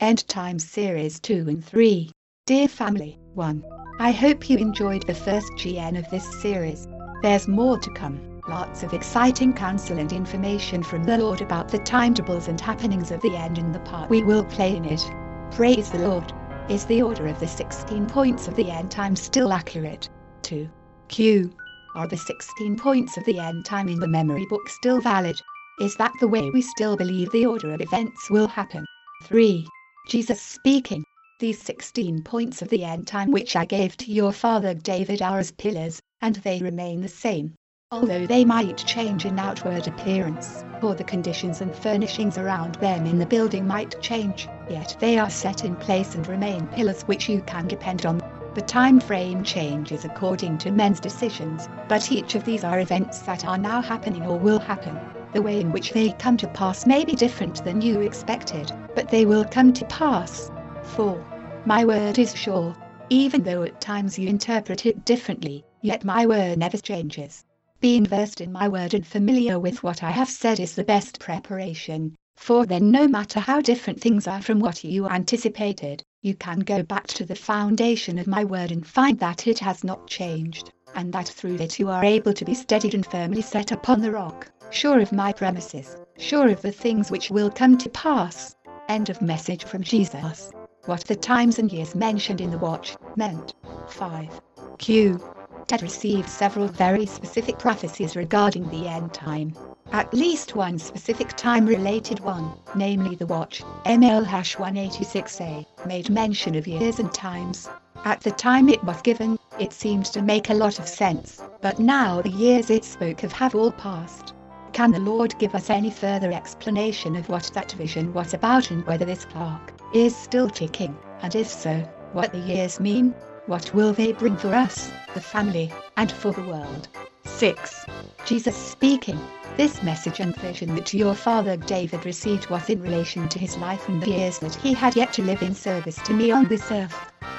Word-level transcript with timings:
End 0.00 0.28
Times 0.28 0.64
Series 0.64 1.18
2 1.18 1.46
and 1.48 1.64
3. 1.64 2.12
Dear 2.46 2.68
family, 2.68 3.18
1. 3.34 3.64
I 3.98 4.12
hope 4.12 4.48
you 4.48 4.56
enjoyed 4.56 5.04
the 5.04 5.14
first 5.14 5.50
GN 5.54 5.98
of 5.98 6.08
this 6.08 6.40
series. 6.40 6.86
There's 7.20 7.48
more 7.48 7.80
to 7.80 7.90
come, 7.90 8.40
lots 8.48 8.84
of 8.84 8.94
exciting 8.94 9.54
counsel 9.54 9.98
and 9.98 10.12
information 10.12 10.84
from 10.84 11.02
the 11.02 11.18
Lord 11.18 11.40
about 11.40 11.68
the 11.68 11.80
timetables 11.80 12.46
and 12.46 12.60
happenings 12.60 13.10
of 13.10 13.20
the 13.22 13.36
end 13.36 13.58
and 13.58 13.74
the 13.74 13.80
part 13.80 14.08
we 14.08 14.22
will 14.22 14.44
play 14.44 14.76
in 14.76 14.84
it. 14.84 15.04
Praise 15.50 15.90
the 15.90 15.98
Lord. 15.98 16.32
Is 16.68 16.86
the 16.86 17.02
order 17.02 17.26
of 17.26 17.40
the 17.40 17.48
16 17.48 18.06
points 18.06 18.46
of 18.46 18.54
the 18.54 18.70
end 18.70 18.92
time 18.92 19.16
still 19.16 19.52
accurate? 19.52 20.08
2. 20.42 20.70
Q. 21.08 21.52
Are 21.96 22.06
the 22.06 22.16
16 22.16 22.76
points 22.76 23.16
of 23.16 23.24
the 23.24 23.40
end 23.40 23.64
time 23.64 23.88
in 23.88 23.98
the 23.98 24.06
memory 24.06 24.46
book 24.48 24.68
still 24.68 25.00
valid? 25.00 25.40
Is 25.80 25.96
that 25.96 26.12
the 26.20 26.28
way 26.28 26.50
we 26.50 26.62
still 26.62 26.96
believe 26.96 27.32
the 27.32 27.46
order 27.46 27.74
of 27.74 27.80
events 27.80 28.30
will 28.30 28.46
happen? 28.46 28.86
3. 29.24 29.66
Jesus 30.08 30.40
speaking. 30.40 31.04
These 31.38 31.60
16 31.60 32.22
points 32.22 32.62
of 32.62 32.70
the 32.70 32.82
end 32.82 33.06
time 33.06 33.30
which 33.30 33.54
I 33.54 33.66
gave 33.66 33.94
to 33.98 34.10
your 34.10 34.32
father 34.32 34.72
David 34.72 35.20
are 35.20 35.38
as 35.38 35.50
pillars, 35.50 36.00
and 36.22 36.36
they 36.36 36.60
remain 36.60 37.02
the 37.02 37.08
same. 37.08 37.54
Although 37.90 38.26
they 38.26 38.42
might 38.42 38.78
change 38.78 39.26
in 39.26 39.38
outward 39.38 39.86
appearance, 39.86 40.64
or 40.80 40.94
the 40.94 41.04
conditions 41.04 41.60
and 41.60 41.76
furnishings 41.76 42.38
around 42.38 42.76
them 42.76 43.04
in 43.04 43.18
the 43.18 43.26
building 43.26 43.66
might 43.66 44.00
change, 44.00 44.48
yet 44.70 44.96
they 44.98 45.18
are 45.18 45.28
set 45.28 45.66
in 45.66 45.76
place 45.76 46.14
and 46.14 46.26
remain 46.26 46.66
pillars 46.68 47.02
which 47.02 47.28
you 47.28 47.42
can 47.42 47.68
depend 47.68 48.06
on. 48.06 48.22
The 48.54 48.62
time 48.62 49.00
frame 49.00 49.44
changes 49.44 50.06
according 50.06 50.56
to 50.58 50.70
men's 50.70 51.00
decisions, 51.00 51.68
but 51.86 52.10
each 52.10 52.34
of 52.34 52.46
these 52.46 52.64
are 52.64 52.80
events 52.80 53.18
that 53.20 53.44
are 53.44 53.58
now 53.58 53.82
happening 53.82 54.22
or 54.22 54.38
will 54.38 54.58
happen. 54.58 54.98
The 55.34 55.42
way 55.42 55.60
in 55.60 55.72
which 55.72 55.92
they 55.92 56.12
come 56.12 56.38
to 56.38 56.48
pass 56.48 56.86
may 56.86 57.04
be 57.04 57.12
different 57.12 57.62
than 57.62 57.82
you 57.82 58.00
expected, 58.00 58.72
but 58.94 59.08
they 59.08 59.26
will 59.26 59.44
come 59.44 59.74
to 59.74 59.84
pass. 59.84 60.50
4. 60.82 61.62
My 61.66 61.84
word 61.84 62.18
is 62.18 62.34
sure. 62.34 62.74
Even 63.10 63.42
though 63.42 63.62
at 63.62 63.78
times 63.78 64.18
you 64.18 64.26
interpret 64.26 64.86
it 64.86 65.04
differently, 65.04 65.66
yet 65.82 66.02
my 66.02 66.24
word 66.24 66.56
never 66.56 66.78
changes. 66.78 67.44
Being 67.78 68.06
versed 68.06 68.40
in 68.40 68.50
my 68.50 68.68
word 68.68 68.94
and 68.94 69.06
familiar 69.06 69.60
with 69.60 69.82
what 69.82 70.02
I 70.02 70.12
have 70.12 70.30
said 70.30 70.60
is 70.60 70.74
the 70.74 70.82
best 70.82 71.20
preparation, 71.20 72.16
for 72.36 72.64
then 72.64 72.90
no 72.90 73.06
matter 73.06 73.38
how 73.38 73.60
different 73.60 74.00
things 74.00 74.26
are 74.26 74.40
from 74.40 74.60
what 74.60 74.82
you 74.82 75.06
anticipated, 75.08 76.02
you 76.22 76.34
can 76.36 76.60
go 76.60 76.82
back 76.82 77.06
to 77.08 77.26
the 77.26 77.36
foundation 77.36 78.18
of 78.18 78.26
my 78.26 78.44
word 78.44 78.72
and 78.72 78.86
find 78.86 79.18
that 79.18 79.46
it 79.46 79.58
has 79.58 79.84
not 79.84 80.06
changed, 80.06 80.72
and 80.94 81.12
that 81.12 81.28
through 81.28 81.56
it 81.56 81.78
you 81.78 81.90
are 81.90 82.02
able 82.02 82.32
to 82.32 82.46
be 82.46 82.54
steadied 82.54 82.94
and 82.94 83.04
firmly 83.04 83.42
set 83.42 83.72
upon 83.72 84.00
the 84.00 84.10
rock 84.10 84.50
sure 84.70 85.00
of 85.00 85.12
my 85.12 85.32
premises, 85.32 85.96
sure 86.18 86.48
of 86.48 86.62
the 86.62 86.72
things 86.72 87.10
which 87.10 87.30
will 87.30 87.50
come 87.50 87.78
to 87.78 87.88
pass. 87.90 88.54
End 88.88 89.10
of 89.10 89.22
message 89.22 89.64
from 89.64 89.82
Jesus. 89.82 90.50
What 90.86 91.04
the 91.04 91.16
times 91.16 91.58
and 91.58 91.70
years 91.70 91.94
mentioned 91.94 92.40
in 92.40 92.50
the 92.50 92.58
watch 92.58 92.96
meant. 93.16 93.54
5. 93.88 94.40
Q. 94.78 95.20
Ted 95.66 95.82
received 95.82 96.28
several 96.28 96.66
very 96.66 97.04
specific 97.04 97.58
prophecies 97.58 98.16
regarding 98.16 98.68
the 98.70 98.88
end 98.88 99.12
time. 99.12 99.54
At 99.92 100.14
least 100.14 100.56
one 100.56 100.78
specific 100.78 101.28
time-related 101.36 102.20
one, 102.20 102.52
namely 102.74 103.16
the 103.16 103.26
watch, 103.26 103.62
ML-186A, 103.84 105.66
made 105.86 106.08
mention 106.08 106.54
of 106.54 106.66
years 106.66 106.98
and 106.98 107.12
times. 107.12 107.68
At 108.04 108.20
the 108.20 108.30
time 108.30 108.68
it 108.68 108.82
was 108.84 109.02
given, 109.02 109.38
it 109.58 109.72
seemed 109.72 110.06
to 110.06 110.22
make 110.22 110.48
a 110.50 110.54
lot 110.54 110.78
of 110.78 110.88
sense, 110.88 111.42
but 111.60 111.78
now 111.78 112.22
the 112.22 112.30
years 112.30 112.70
it 112.70 112.84
spoke 112.84 113.22
of 113.22 113.32
have 113.32 113.54
all 113.54 113.72
passed. 113.72 114.34
Can 114.72 114.92
the 114.92 115.00
Lord 115.00 115.38
give 115.38 115.54
us 115.54 115.70
any 115.70 115.90
further 115.90 116.30
explanation 116.30 117.16
of 117.16 117.28
what 117.28 117.50
that 117.54 117.72
vision 117.72 118.12
was 118.12 118.34
about 118.34 118.70
and 118.70 118.86
whether 118.86 119.04
this 119.04 119.24
clock 119.24 119.72
is 119.92 120.14
still 120.14 120.48
ticking, 120.48 120.96
and 121.22 121.34
if 121.34 121.48
so, 121.48 121.76
what 122.12 122.32
the 122.32 122.38
years 122.38 122.78
mean? 122.78 123.14
What 123.46 123.72
will 123.74 123.92
they 123.92 124.12
bring 124.12 124.36
for 124.36 124.54
us, 124.54 124.90
the 125.14 125.20
family, 125.20 125.72
and 125.96 126.12
for 126.12 126.32
the 126.32 126.42
world? 126.42 126.88
6. 127.24 127.86
Jesus 128.24 128.56
speaking. 128.56 129.18
This 129.56 129.82
message 129.82 130.20
and 130.20 130.36
vision 130.36 130.74
that 130.76 130.94
your 130.94 131.14
father 131.14 131.56
David 131.56 132.04
received 132.04 132.48
was 132.50 132.68
in 132.70 132.80
relation 132.80 133.28
to 133.28 133.38
his 133.38 133.56
life 133.56 133.88
and 133.88 134.02
the 134.02 134.10
years 134.10 134.38
that 134.38 134.54
he 134.54 134.72
had 134.72 134.94
yet 134.94 135.12
to 135.14 135.22
live 135.22 135.42
in 135.42 135.54
service 135.54 135.96
to 136.04 136.12
me 136.12 136.30
on 136.30 136.46
this 136.46 136.70
earth. 136.70 136.96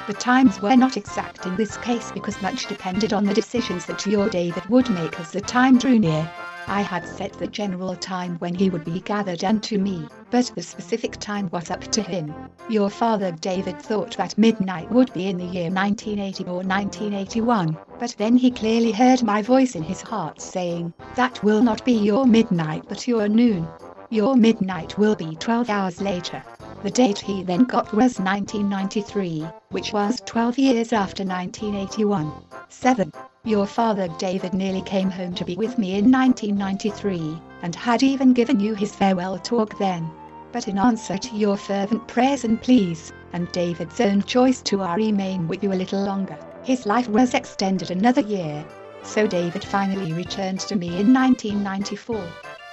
The 0.08 0.14
times 0.14 0.62
were 0.62 0.76
not 0.76 0.98
exact 0.98 1.46
in 1.46 1.56
this 1.56 1.78
case 1.78 2.12
because 2.12 2.42
much 2.42 2.66
depended 2.66 3.14
on 3.14 3.24
the 3.24 3.34
decisions 3.34 3.86
that 3.86 4.06
your 4.06 4.28
David 4.28 4.66
would 4.66 4.90
make 4.90 5.20
as 5.20 5.32
the 5.32 5.42
time 5.42 5.78
drew 5.78 6.00
near. 6.00 6.30
I 6.70 6.82
had 6.82 7.08
set 7.08 7.34
the 7.34 7.48
general 7.48 7.96
time 7.96 8.36
when 8.38 8.54
he 8.54 8.70
would 8.70 8.86
be 8.86 9.00
gathered 9.00 9.44
unto 9.44 9.80
me, 9.80 10.08
but 10.30 10.52
the 10.54 10.62
specific 10.62 11.18
time 11.20 11.50
was 11.52 11.72
up 11.72 11.82
to 11.92 12.04
him. 12.04 12.32
Your 12.70 12.92
father 12.92 13.32
David 13.32 13.82
thought 13.82 14.16
that 14.18 14.38
midnight 14.38 14.92
would 14.92 15.12
be 15.12 15.26
in 15.26 15.40
the 15.40 15.46
year 15.46 15.72
1980 15.72 16.44
or 16.44 16.58
1981, 16.58 17.76
but 18.00 18.14
then 18.20 18.38
he 18.38 18.52
clearly 18.52 18.92
heard 18.92 19.24
my 19.24 19.42
voice 19.42 19.74
in 19.74 19.82
his 19.82 20.02
heart 20.02 20.40
saying, 20.40 20.94
That 21.16 21.42
will 21.44 21.64
not 21.64 21.84
be 21.84 21.94
your 21.94 22.28
midnight 22.28 22.84
but 22.88 23.08
your 23.08 23.28
noon. 23.28 23.68
Your 24.12 24.36
midnight 24.36 24.96
will 24.98 25.16
be 25.16 25.36
12 25.38 25.72
hours 25.72 26.02
later. 26.02 26.44
The 26.82 26.90
date 26.90 27.20
he 27.20 27.44
then 27.44 27.66
got 27.66 27.92
was 27.92 28.20
1993, 28.20 29.46
which 29.72 29.92
was 29.92 30.22
12 30.26 30.58
years 30.58 30.94
after 30.94 31.26
1981. 31.26 32.32
7. 32.70 33.12
Your 33.44 33.66
father 33.66 34.08
David 34.18 34.54
nearly 34.54 34.82
came 34.84 35.10
home 35.10 35.36
to 35.36 35.44
be 35.44 35.58
with 35.58 35.78
me 35.78 35.96
in 35.98 36.10
1993, 36.10 37.38
and 37.64 37.76
had 37.76 38.02
even 38.02 38.32
given 38.32 38.62
you 38.62 38.76
his 38.76 38.96
farewell 38.96 39.38
talk 39.38 39.78
then. 39.78 40.10
But 40.54 40.70
in 40.70 40.78
answer 40.78 41.18
to 41.18 41.36
your 41.36 41.58
fervent 41.58 42.08
prayers 42.08 42.46
and 42.46 42.62
pleas, 42.62 43.12
and 43.34 43.52
David's 43.52 44.00
own 44.00 44.24
choice 44.24 44.62
to 44.62 44.78
remain 44.78 45.50
with 45.50 45.62
you 45.62 45.74
a 45.74 45.82
little 45.82 46.02
longer, 46.02 46.38
his 46.64 46.86
life 46.86 47.10
was 47.10 47.34
extended 47.34 47.92
another 47.92 48.22
year. 48.22 48.66
So 49.04 49.28
David 49.28 49.66
finally 49.66 50.14
returned 50.14 50.62
to 50.62 50.78
me 50.78 50.88
in 50.98 51.14
1994. 51.14 52.24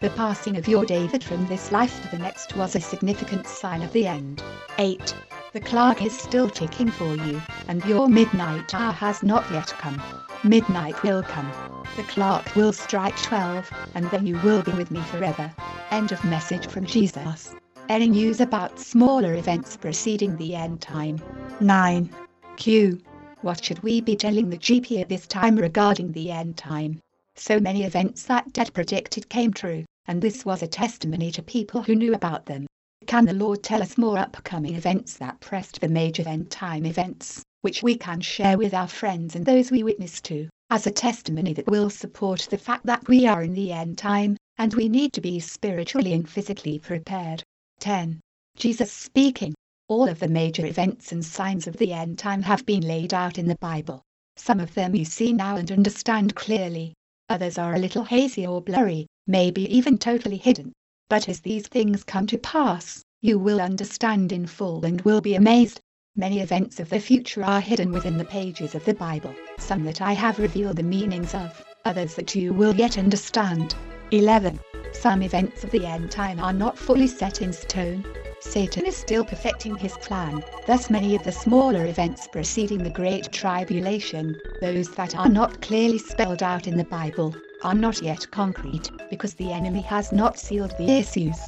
The 0.02 0.10
passing 0.10 0.58
of 0.58 0.68
your 0.68 0.84
David 0.84 1.24
from 1.24 1.46
this 1.46 1.72
life 1.72 2.02
to 2.02 2.10
the 2.10 2.22
next 2.22 2.54
was 2.54 2.76
a 2.76 2.80
significant 2.82 3.46
sign 3.46 3.80
of 3.80 3.94
the 3.94 4.06
end. 4.06 4.42
8. 4.76 5.14
The 5.54 5.60
clock 5.60 6.04
is 6.04 6.14
still 6.14 6.50
ticking 6.50 6.90
for 6.90 7.16
you, 7.16 7.40
and 7.66 7.82
your 7.86 8.06
midnight 8.06 8.74
hour 8.74 8.92
has 8.92 9.22
not 9.22 9.50
yet 9.50 9.68
come. 9.68 10.02
Midnight 10.44 11.02
will 11.02 11.22
come. 11.22 11.50
The 11.96 12.02
clock 12.02 12.54
will 12.54 12.74
strike 12.74 13.16
12, 13.22 13.70
and 13.94 14.10
then 14.10 14.26
you 14.26 14.38
will 14.44 14.62
be 14.62 14.72
with 14.72 14.90
me 14.90 15.00
forever. 15.00 15.50
End 15.90 16.12
of 16.12 16.22
message 16.24 16.66
from 16.66 16.84
Jesus. 16.84 17.54
Any 17.88 18.08
news 18.08 18.42
about 18.42 18.78
smaller 18.78 19.32
events 19.32 19.78
preceding 19.78 20.36
the 20.36 20.54
end 20.56 20.82
time? 20.82 21.18
9. 21.60 22.10
Q. 22.56 23.00
What 23.40 23.64
should 23.64 23.82
we 23.82 24.02
be 24.02 24.14
telling 24.14 24.50
the 24.50 24.58
GP 24.58 25.00
at 25.00 25.08
this 25.08 25.26
time 25.26 25.56
regarding 25.56 26.12
the 26.12 26.32
end 26.32 26.58
time? 26.58 27.00
So 27.38 27.60
many 27.60 27.82
events 27.84 28.22
that 28.24 28.52
Dad 28.54 28.72
predicted 28.72 29.28
came 29.28 29.52
true, 29.52 29.84
and 30.06 30.22
this 30.22 30.46
was 30.46 30.62
a 30.62 30.66
testimony 30.66 31.30
to 31.32 31.42
people 31.42 31.82
who 31.82 31.94
knew 31.94 32.14
about 32.14 32.46
them. 32.46 32.66
Can 33.06 33.26
the 33.26 33.34
Lord 33.34 33.62
tell 33.62 33.82
us 33.82 33.98
more 33.98 34.18
upcoming 34.18 34.74
events 34.74 35.18
that 35.18 35.38
pressed 35.40 35.80
the 35.80 35.88
major 35.88 36.26
end 36.26 36.50
time 36.50 36.86
events, 36.86 37.42
which 37.60 37.82
we 37.82 37.94
can 37.94 38.22
share 38.22 38.56
with 38.56 38.72
our 38.72 38.88
friends 38.88 39.36
and 39.36 39.44
those 39.44 39.70
we 39.70 39.82
witness 39.82 40.20
to, 40.22 40.48
as 40.70 40.86
a 40.86 40.90
testimony 40.90 41.52
that 41.52 41.66
will 41.66 41.90
support 41.90 42.48
the 42.50 42.56
fact 42.56 42.86
that 42.86 43.06
we 43.06 43.26
are 43.26 43.42
in 43.42 43.52
the 43.52 43.70
end 43.70 43.98
time, 43.98 44.38
and 44.56 44.72
we 44.72 44.88
need 44.88 45.12
to 45.12 45.20
be 45.20 45.38
spiritually 45.38 46.14
and 46.14 46.28
physically 46.28 46.78
prepared? 46.78 47.42
10. 47.80 48.18
Jesus 48.56 48.90
speaking. 48.90 49.54
All 49.88 50.08
of 50.08 50.18
the 50.18 50.28
major 50.28 50.64
events 50.64 51.12
and 51.12 51.22
signs 51.22 51.66
of 51.66 51.76
the 51.76 51.92
end 51.92 52.18
time 52.18 52.42
have 52.42 52.64
been 52.64 52.82
laid 52.82 53.12
out 53.12 53.36
in 53.36 53.46
the 53.46 53.58
Bible. 53.60 54.02
Some 54.36 54.58
of 54.58 54.72
them 54.72 54.94
you 54.94 55.04
see 55.04 55.34
now 55.34 55.56
and 55.56 55.70
understand 55.70 56.34
clearly. 56.34 56.94
Others 57.28 57.58
are 57.58 57.74
a 57.74 57.78
little 57.78 58.04
hazy 58.04 58.46
or 58.46 58.60
blurry, 58.60 59.06
maybe 59.26 59.62
even 59.74 59.98
totally 59.98 60.36
hidden. 60.36 60.72
But 61.08 61.28
as 61.28 61.40
these 61.40 61.66
things 61.66 62.04
come 62.04 62.26
to 62.28 62.38
pass, 62.38 63.04
you 63.20 63.38
will 63.38 63.60
understand 63.60 64.30
in 64.30 64.46
full 64.46 64.84
and 64.84 65.00
will 65.00 65.20
be 65.20 65.34
amazed. 65.34 65.80
Many 66.14 66.40
events 66.40 66.78
of 66.78 66.88
the 66.88 67.00
future 67.00 67.44
are 67.44 67.60
hidden 67.60 67.90
within 67.90 68.16
the 68.16 68.24
pages 68.24 68.74
of 68.74 68.84
the 68.84 68.94
Bible, 68.94 69.34
some 69.58 69.84
that 69.84 70.00
I 70.00 70.12
have 70.12 70.38
revealed 70.38 70.76
the 70.76 70.82
meanings 70.82 71.34
of, 71.34 71.64
others 71.84 72.14
that 72.14 72.34
you 72.34 72.52
will 72.52 72.74
yet 72.74 72.96
understand. 72.96 73.74
11. 74.12 74.60
Some 74.92 75.20
events 75.20 75.64
of 75.64 75.70
the 75.72 75.84
end 75.84 76.10
time 76.10 76.38
are 76.38 76.52
not 76.52 76.78
fully 76.78 77.08
set 77.08 77.42
in 77.42 77.52
stone. 77.52 78.04
Satan 78.40 78.84
is 78.84 78.96
still 78.96 79.24
perfecting 79.24 79.76
his 79.76 79.96
plan, 79.96 80.42
thus 80.66 80.90
many 80.90 81.16
of 81.16 81.24
the 81.24 81.32
smaller 81.32 81.86
events 81.86 82.28
preceding 82.28 82.82
the 82.82 82.90
Great 82.90 83.32
Tribulation, 83.32 84.38
those 84.60 84.90
that 84.90 85.16
are 85.16 85.28
not 85.28 85.62
clearly 85.62 85.98
spelled 85.98 86.42
out 86.42 86.66
in 86.66 86.76
the 86.76 86.84
Bible, 86.84 87.34
are 87.64 87.74
not 87.74 88.02
yet 88.02 88.30
concrete, 88.30 88.90
because 89.08 89.34
the 89.34 89.52
enemy 89.52 89.80
has 89.80 90.12
not 90.12 90.38
sealed 90.38 90.76
the 90.76 90.90
issues. 90.90 91.38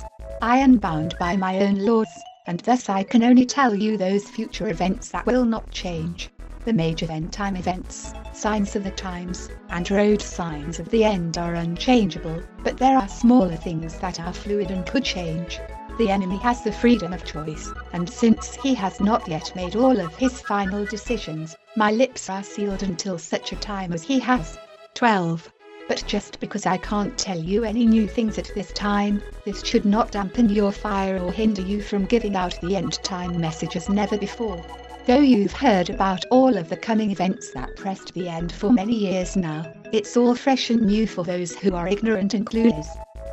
I 0.41 0.59
am 0.59 0.79
bound 0.79 1.15
by 1.19 1.37
my 1.37 1.61
own 1.61 1.85
laws, 1.85 2.25
and 2.47 2.61
thus 2.61 2.89
I 2.89 3.03
can 3.03 3.23
only 3.23 3.45
tell 3.45 3.75
you 3.75 3.99
those 3.99 4.31
future 4.31 4.69
events 4.69 5.11
that 5.11 5.27
will 5.27 5.45
not 5.45 5.71
change. 5.71 6.31
The 6.65 6.73
major 6.73 7.11
end 7.11 7.33
time 7.33 7.57
events, 7.57 8.15
signs 8.33 8.75
of 8.77 8.85
the 8.85 8.91
times, 8.91 9.51
and 9.69 9.91
road 9.91 10.23
signs 10.23 10.79
of 10.79 10.89
the 10.89 11.05
end 11.05 11.37
are 11.37 11.55
unchangeable, 11.55 12.43
but 12.65 12.79
there 12.79 12.97
are 12.97 13.09
smaller 13.09 13.57
things 13.57 13.99
that 13.99 14.19
are 14.21 14.33
fluid 14.33 14.71
and 14.71 14.87
could 14.87 15.05
change. 15.05 15.61
The 15.99 16.11
enemy 16.11 16.37
has 16.39 16.63
the 16.63 16.71
freedom 16.71 17.13
of 17.13 17.25
choice, 17.25 17.73
and 17.93 18.09
since 18.09 18.55
he 18.55 18.73
has 18.73 19.01
not 19.01 19.27
yet 19.27 19.53
made 19.57 19.75
all 19.75 19.99
of 19.99 20.15
his 20.15 20.41
final 20.41 20.85
decisions, 20.85 21.57
my 21.77 21.91
lips 21.91 22.31
are 22.31 22.45
sealed 22.45 22.85
until 22.85 23.19
such 23.19 23.51
a 23.51 23.57
time 23.57 23.93
as 23.93 24.05
he 24.05 24.21
has. 24.21 24.57
12. 24.95 25.53
But 25.89 26.05
just 26.07 26.39
because 26.39 26.67
I 26.67 26.77
can't 26.77 27.19
tell 27.19 27.39
you 27.39 27.65
any 27.65 27.85
new 27.85 28.07
things 28.07 28.39
at 28.39 28.51
this 28.55 28.73
time, 28.73 29.21
this 29.45 29.65
should 29.65 29.85
not 29.85 30.13
dampen 30.13 30.49
your 30.49 30.71
fire 30.71 31.19
or 31.19 31.33
hinder 31.33 31.63
you 31.63 31.83
from 31.83 32.05
giving 32.05 32.37
out 32.37 32.61
the 32.61 32.77
end 32.77 33.03
time 33.03 33.41
message 33.41 33.75
as 33.75 33.89
never 33.89 34.17
before. 34.17 34.65
Though 35.07 35.19
you've 35.19 35.53
heard 35.53 35.91
about 35.91 36.25
all 36.31 36.57
of 36.57 36.69
the 36.69 36.77
coming 36.77 37.11
events 37.11 37.51
that 37.53 37.75
pressed 37.75 38.15
the 38.15 38.29
end 38.29 38.53
for 38.53 38.71
many 38.71 38.95
years 38.95 39.35
now, 39.35 39.73
it's 39.93 40.17
all 40.17 40.37
fresh 40.37 40.71
and 40.71 40.83
new 40.83 41.09
for 41.09 41.25
those 41.25 41.57
who 41.57 41.75
are 41.75 41.89
ignorant 41.89 42.35
and 42.35 42.47
clueless 42.47 42.89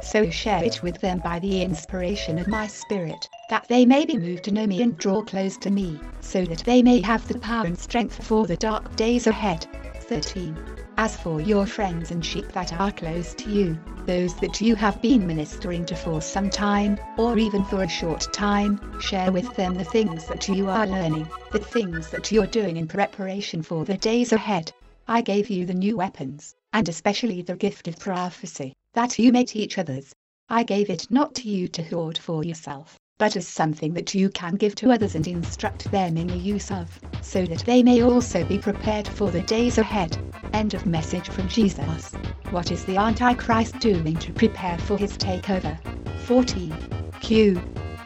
so 0.05 0.29
share 0.29 0.63
it 0.63 0.83
with 0.83 1.01
them 1.01 1.17
by 1.17 1.39
the 1.39 1.63
inspiration 1.63 2.37
of 2.37 2.47
my 2.47 2.67
spirit, 2.67 3.27
that 3.49 3.67
they 3.67 3.87
may 3.87 4.05
be 4.05 4.17
moved 4.17 4.43
to 4.43 4.51
know 4.51 4.67
me 4.67 4.81
and 4.83 4.95
draw 4.99 5.23
close 5.23 5.57
to 5.57 5.71
me, 5.71 5.99
so 6.21 6.45
that 6.45 6.59
they 6.59 6.83
may 6.83 7.01
have 7.01 7.27
the 7.27 7.39
power 7.39 7.65
and 7.65 7.77
strength 7.77 8.23
for 8.23 8.45
the 8.45 8.55
dark 8.55 8.95
days 8.95 9.25
ahead. 9.25 9.65
13. 10.01 10.55
As 10.97 11.17
for 11.17 11.41
your 11.41 11.65
friends 11.65 12.11
and 12.11 12.23
sheep 12.23 12.51
that 12.51 12.71
are 12.79 12.91
close 12.91 13.33
to 13.33 13.49
you, 13.49 13.77
those 14.05 14.35
that 14.35 14.61
you 14.61 14.75
have 14.75 15.01
been 15.01 15.25
ministering 15.25 15.83
to 15.87 15.95
for 15.95 16.21
some 16.21 16.51
time, 16.51 16.99
or 17.17 17.39
even 17.39 17.65
for 17.65 17.81
a 17.81 17.89
short 17.89 18.31
time, 18.31 18.79
share 19.01 19.31
with 19.31 19.55
them 19.55 19.73
the 19.73 19.83
things 19.83 20.27
that 20.27 20.47
you 20.47 20.69
are 20.69 20.85
learning, 20.85 21.27
the 21.51 21.57
things 21.59 22.11
that 22.11 22.31
you're 22.31 22.45
doing 22.45 22.77
in 22.77 22.87
preparation 22.87 23.63
for 23.63 23.83
the 23.83 23.97
days 23.97 24.31
ahead. 24.31 24.71
I 25.07 25.21
gave 25.21 25.49
you 25.49 25.65
the 25.65 25.73
new 25.73 25.97
weapons, 25.97 26.55
and 26.73 26.87
especially 26.87 27.41
the 27.41 27.55
gift 27.55 27.87
of 27.87 27.97
prophecy 27.97 28.75
that 28.95 29.19
you 29.19 29.31
may 29.31 29.43
teach 29.43 29.77
others. 29.77 30.13
I 30.49 30.63
gave 30.63 30.89
it 30.89 31.11
not 31.11 31.35
to 31.35 31.49
you 31.49 31.67
to 31.67 31.83
hoard 31.83 32.17
for 32.17 32.43
yourself, 32.43 32.97
but 33.17 33.35
as 33.35 33.47
something 33.47 33.93
that 33.93 34.15
you 34.15 34.29
can 34.29 34.55
give 34.55 34.73
to 34.75 34.91
others 34.91 35.15
and 35.15 35.27
instruct 35.27 35.91
them 35.91 36.17
in 36.17 36.27
the 36.27 36.37
use 36.37 36.71
of, 36.71 36.99
so 37.21 37.45
that 37.45 37.65
they 37.65 37.83
may 37.83 38.01
also 38.01 38.45
be 38.45 38.57
prepared 38.57 39.07
for 39.07 39.29
the 39.31 39.41
days 39.41 39.77
ahead. 39.77 40.17
End 40.53 40.73
of 40.73 40.85
message 40.85 41.27
from 41.27 41.49
Jesus. 41.49 42.13
What 42.51 42.71
is 42.71 42.85
the 42.85 42.97
Antichrist 42.97 43.79
doing 43.79 44.15
to 44.17 44.31
prepare 44.31 44.77
for 44.77 44.97
his 44.97 45.17
takeover? 45.17 45.77
14. 46.21 46.73
Q. 47.19 47.55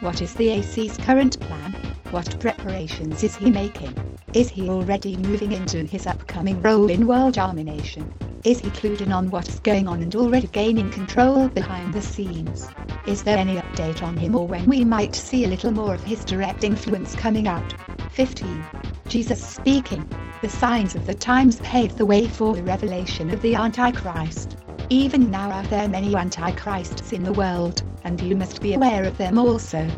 What 0.00 0.20
is 0.20 0.34
the 0.34 0.50
AC's 0.50 0.96
current 0.96 1.38
plan? 1.40 1.79
What 2.10 2.40
preparations 2.40 3.22
is 3.22 3.36
he 3.36 3.50
making? 3.50 3.94
Is 4.34 4.50
he 4.50 4.68
already 4.68 5.16
moving 5.16 5.52
into 5.52 5.84
his 5.84 6.08
upcoming 6.08 6.60
role 6.60 6.90
in 6.90 7.06
world 7.06 7.34
domination? 7.34 8.12
Is 8.42 8.58
he 8.58 8.68
clued 8.70 9.00
in 9.00 9.12
on 9.12 9.30
what's 9.30 9.60
going 9.60 9.86
on 9.86 10.02
and 10.02 10.12
already 10.16 10.48
gaining 10.48 10.90
control 10.90 11.48
behind 11.48 11.94
the 11.94 12.02
scenes? 12.02 12.68
Is 13.06 13.22
there 13.22 13.38
any 13.38 13.54
update 13.58 14.02
on 14.02 14.16
him 14.16 14.34
or 14.34 14.48
when 14.48 14.66
we 14.66 14.84
might 14.84 15.14
see 15.14 15.44
a 15.44 15.48
little 15.48 15.70
more 15.70 15.94
of 15.94 16.02
his 16.02 16.24
direct 16.24 16.64
influence 16.64 17.14
coming 17.14 17.46
out? 17.46 17.74
15. 18.10 18.64
Jesus 19.06 19.40
speaking. 19.40 20.04
The 20.42 20.48
signs 20.48 20.96
of 20.96 21.06
the 21.06 21.14
times 21.14 21.60
pave 21.60 21.96
the 21.96 22.06
way 22.06 22.26
for 22.26 22.56
the 22.56 22.64
revelation 22.64 23.30
of 23.30 23.40
the 23.40 23.54
Antichrist. 23.54 24.56
Even 24.88 25.30
now 25.30 25.52
are 25.52 25.62
there 25.68 25.86
many 25.86 26.16
Antichrists 26.16 27.12
in 27.12 27.22
the 27.22 27.32
world, 27.34 27.84
and 28.02 28.20
you 28.20 28.34
must 28.34 28.60
be 28.60 28.74
aware 28.74 29.04
of 29.04 29.16
them 29.16 29.38
also. 29.38 29.88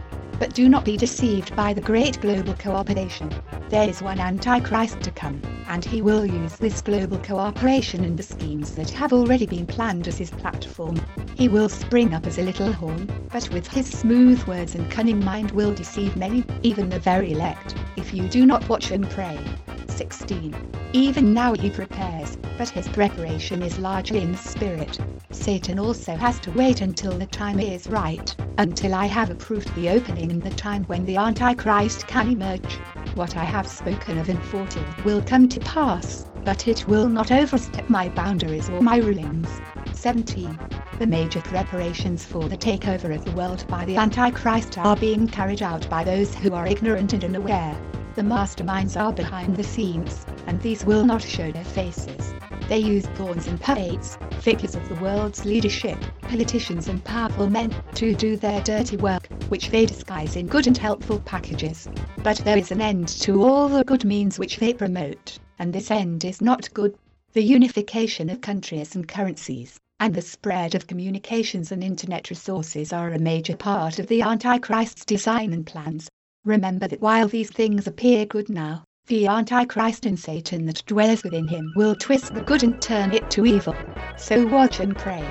But 0.43 0.55
do 0.55 0.69
not 0.69 0.85
be 0.85 0.97
deceived 0.97 1.55
by 1.55 1.73
the 1.73 1.81
great 1.81 2.21
global 2.21 2.55
cooperation. 2.55 3.33
There 3.69 3.89
is 3.89 4.03
one 4.03 4.19
Antichrist 4.19 5.01
to 5.03 5.13
come, 5.13 5.41
and 5.69 5.85
he 5.85 6.03
will 6.03 6.27
use 6.27 6.57
this 6.57 6.83
global 6.83 7.19
cooperation 7.19 8.03
and 8.03 8.17
the 8.19 8.25
schemes 8.25 8.75
that 8.75 8.91
have 8.91 9.13
already 9.13 9.47
been 9.47 9.67
planned 9.67 10.09
as 10.09 10.19
his 10.19 10.33
platform. 10.33 11.01
He 11.37 11.49
will 11.49 11.69
spring 11.69 12.13
up 12.13 12.27
as 12.27 12.39
a 12.39 12.43
little 12.43 12.73
horn, 12.73 13.09
but 13.33 13.49
with 13.53 13.69
his 13.69 13.87
smooth 13.87 14.43
words 14.49 14.75
and 14.75 14.91
cunning 14.91 15.25
mind 15.25 15.53
will 15.53 15.73
deceive 15.73 16.17
many, 16.17 16.43
even 16.65 16.89
the 16.89 16.99
very 16.99 17.31
elect, 17.31 17.77
if 17.95 18.13
you 18.13 18.27
do 18.27 18.45
not 18.45 18.69
watch 18.69 18.91
and 18.91 19.09
pray. 19.11 19.39
16. 19.93 20.55
Even 20.93 21.33
now 21.33 21.55
he 21.55 21.71
prepares, 21.71 22.37
but 22.59 22.69
his 22.69 22.89
preparation 22.89 23.63
is 23.63 23.79
largely 23.79 24.21
in 24.21 24.37
spirit. 24.37 24.99
Satan 25.31 25.79
also 25.79 26.17
has 26.17 26.39
to 26.41 26.51
wait 26.53 26.81
until 26.81 27.13
the 27.13 27.27
time 27.27 27.61
is 27.61 27.89
right, 27.89 28.35
until 28.59 28.95
I 28.95 29.07
have 29.07 29.31
approved 29.31 29.75
the 29.75 29.91
opening 29.91 30.31
and 30.31 30.43
the 30.43 30.51
time 30.51 30.85
when 30.85 31.05
the 31.05 31.17
Antichrist 31.17 32.07
can 32.07 32.29
emerge. 32.29 32.79
What 33.15 33.37
I 33.37 33.45
have 33.45 33.69
spoken 33.69 34.19
of 34.19 34.29
in 34.29 34.41
14 34.41 34.83
will 35.05 35.23
come 35.23 35.49
to 35.49 35.61
pass, 35.61 36.27
but 36.45 36.67
it 36.67 36.89
will 36.89 37.09
not 37.09 37.31
overstep 37.31 37.89
my 37.91 38.09
boundaries 38.09 38.71
or 38.71 38.81
my 38.81 38.97
rulings. 38.97 39.49
17. 39.93 40.59
The 40.99 41.07
major 41.07 41.41
preparations 41.43 42.25
for 42.25 42.49
the 42.49 42.57
takeover 42.57 43.15
of 43.15 43.25
the 43.25 43.33
world 43.33 43.65
by 43.69 43.85
the 43.85 43.97
Antichrist 43.97 44.79
are 44.79 44.97
being 44.97 45.27
carried 45.29 45.63
out 45.63 45.89
by 45.91 46.05
those 46.05 46.35
who 46.35 46.55
are 46.55 46.67
ignorant 46.67 47.13
and 47.13 47.25
unaware. 47.25 47.77
The 48.15 48.21
masterminds 48.21 48.95
are 49.01 49.11
behind 49.11 49.57
the 49.57 49.65
scenes, 49.65 50.27
and 50.47 50.61
these 50.61 50.85
will 50.85 51.03
not 51.03 51.23
show 51.23 51.51
their 51.51 51.65
faces. 51.65 52.35
They 52.69 52.77
use 52.77 53.07
pawns 53.15 53.47
and 53.47 53.59
puppets, 53.59 54.19
figures 54.41 54.75
of 54.75 54.87
the 54.91 54.97
world's 54.97 55.47
leadership, 55.47 55.97
politicians 56.21 56.89
and 56.89 57.03
powerful 57.03 57.49
men, 57.49 57.75
to 57.95 58.15
do 58.15 58.37
their 58.37 58.61
dirty 58.61 58.99
work, 58.99 59.29
which 59.49 59.71
they 59.71 59.87
disguise 59.87 60.37
in 60.37 60.47
good 60.47 60.67
and 60.67 60.77
helpful 60.77 61.21
packages. 61.21 61.89
But 62.23 62.37
there 62.45 62.59
is 62.59 62.71
an 62.71 62.83
end 62.83 63.09
to 63.23 63.43
all 63.43 63.71
the 63.71 63.83
good 63.83 64.05
means 64.05 64.39
which 64.39 64.59
they 64.59 64.75
promote, 64.75 65.39
and 65.59 65.73
this 65.73 65.91
end 65.91 66.23
is 66.23 66.43
not 66.43 66.73
good. 66.75 66.95
The 67.33 67.43
unification 67.43 68.29
of 68.29 68.43
countries 68.43 68.95
and 68.95 69.09
currencies, 69.09 69.81
and 69.99 70.15
the 70.15 70.21
spread 70.21 70.75
of 70.75 70.87
communications 70.87 71.73
and 71.73 71.83
internet 71.83 72.29
resources 72.29 72.93
are 72.93 73.15
a 73.15 73.19
major 73.19 73.57
part 73.57 73.99
of 73.99 74.09
the 74.09 74.21
Antichrist's 74.21 75.07
design 75.07 75.55
and 75.55 75.65
plans. 75.67 76.11
Remember 76.45 76.89
that 76.89 77.01
while 77.01 77.29
these 77.29 77.51
things 77.51 77.87
appear 77.87 78.27
good 78.27 78.49
now, 78.49 78.83
the 79.07 79.29
Antichrist 79.29 80.07
and 80.07 80.19
Satan 80.19 80.67
that 80.67 80.83
dwells 80.87 81.23
within 81.23 81.47
him 81.47 81.73
will 81.77 81.95
twist 81.95 82.35
the 82.35 82.41
good 82.41 82.65
and 82.65 82.83
turn 82.83 83.13
it 83.13 83.31
to 83.31 83.47
evil. 83.47 83.77
So 84.17 84.47
watch 84.47 84.81
and 84.81 84.97
pray. 84.97 85.25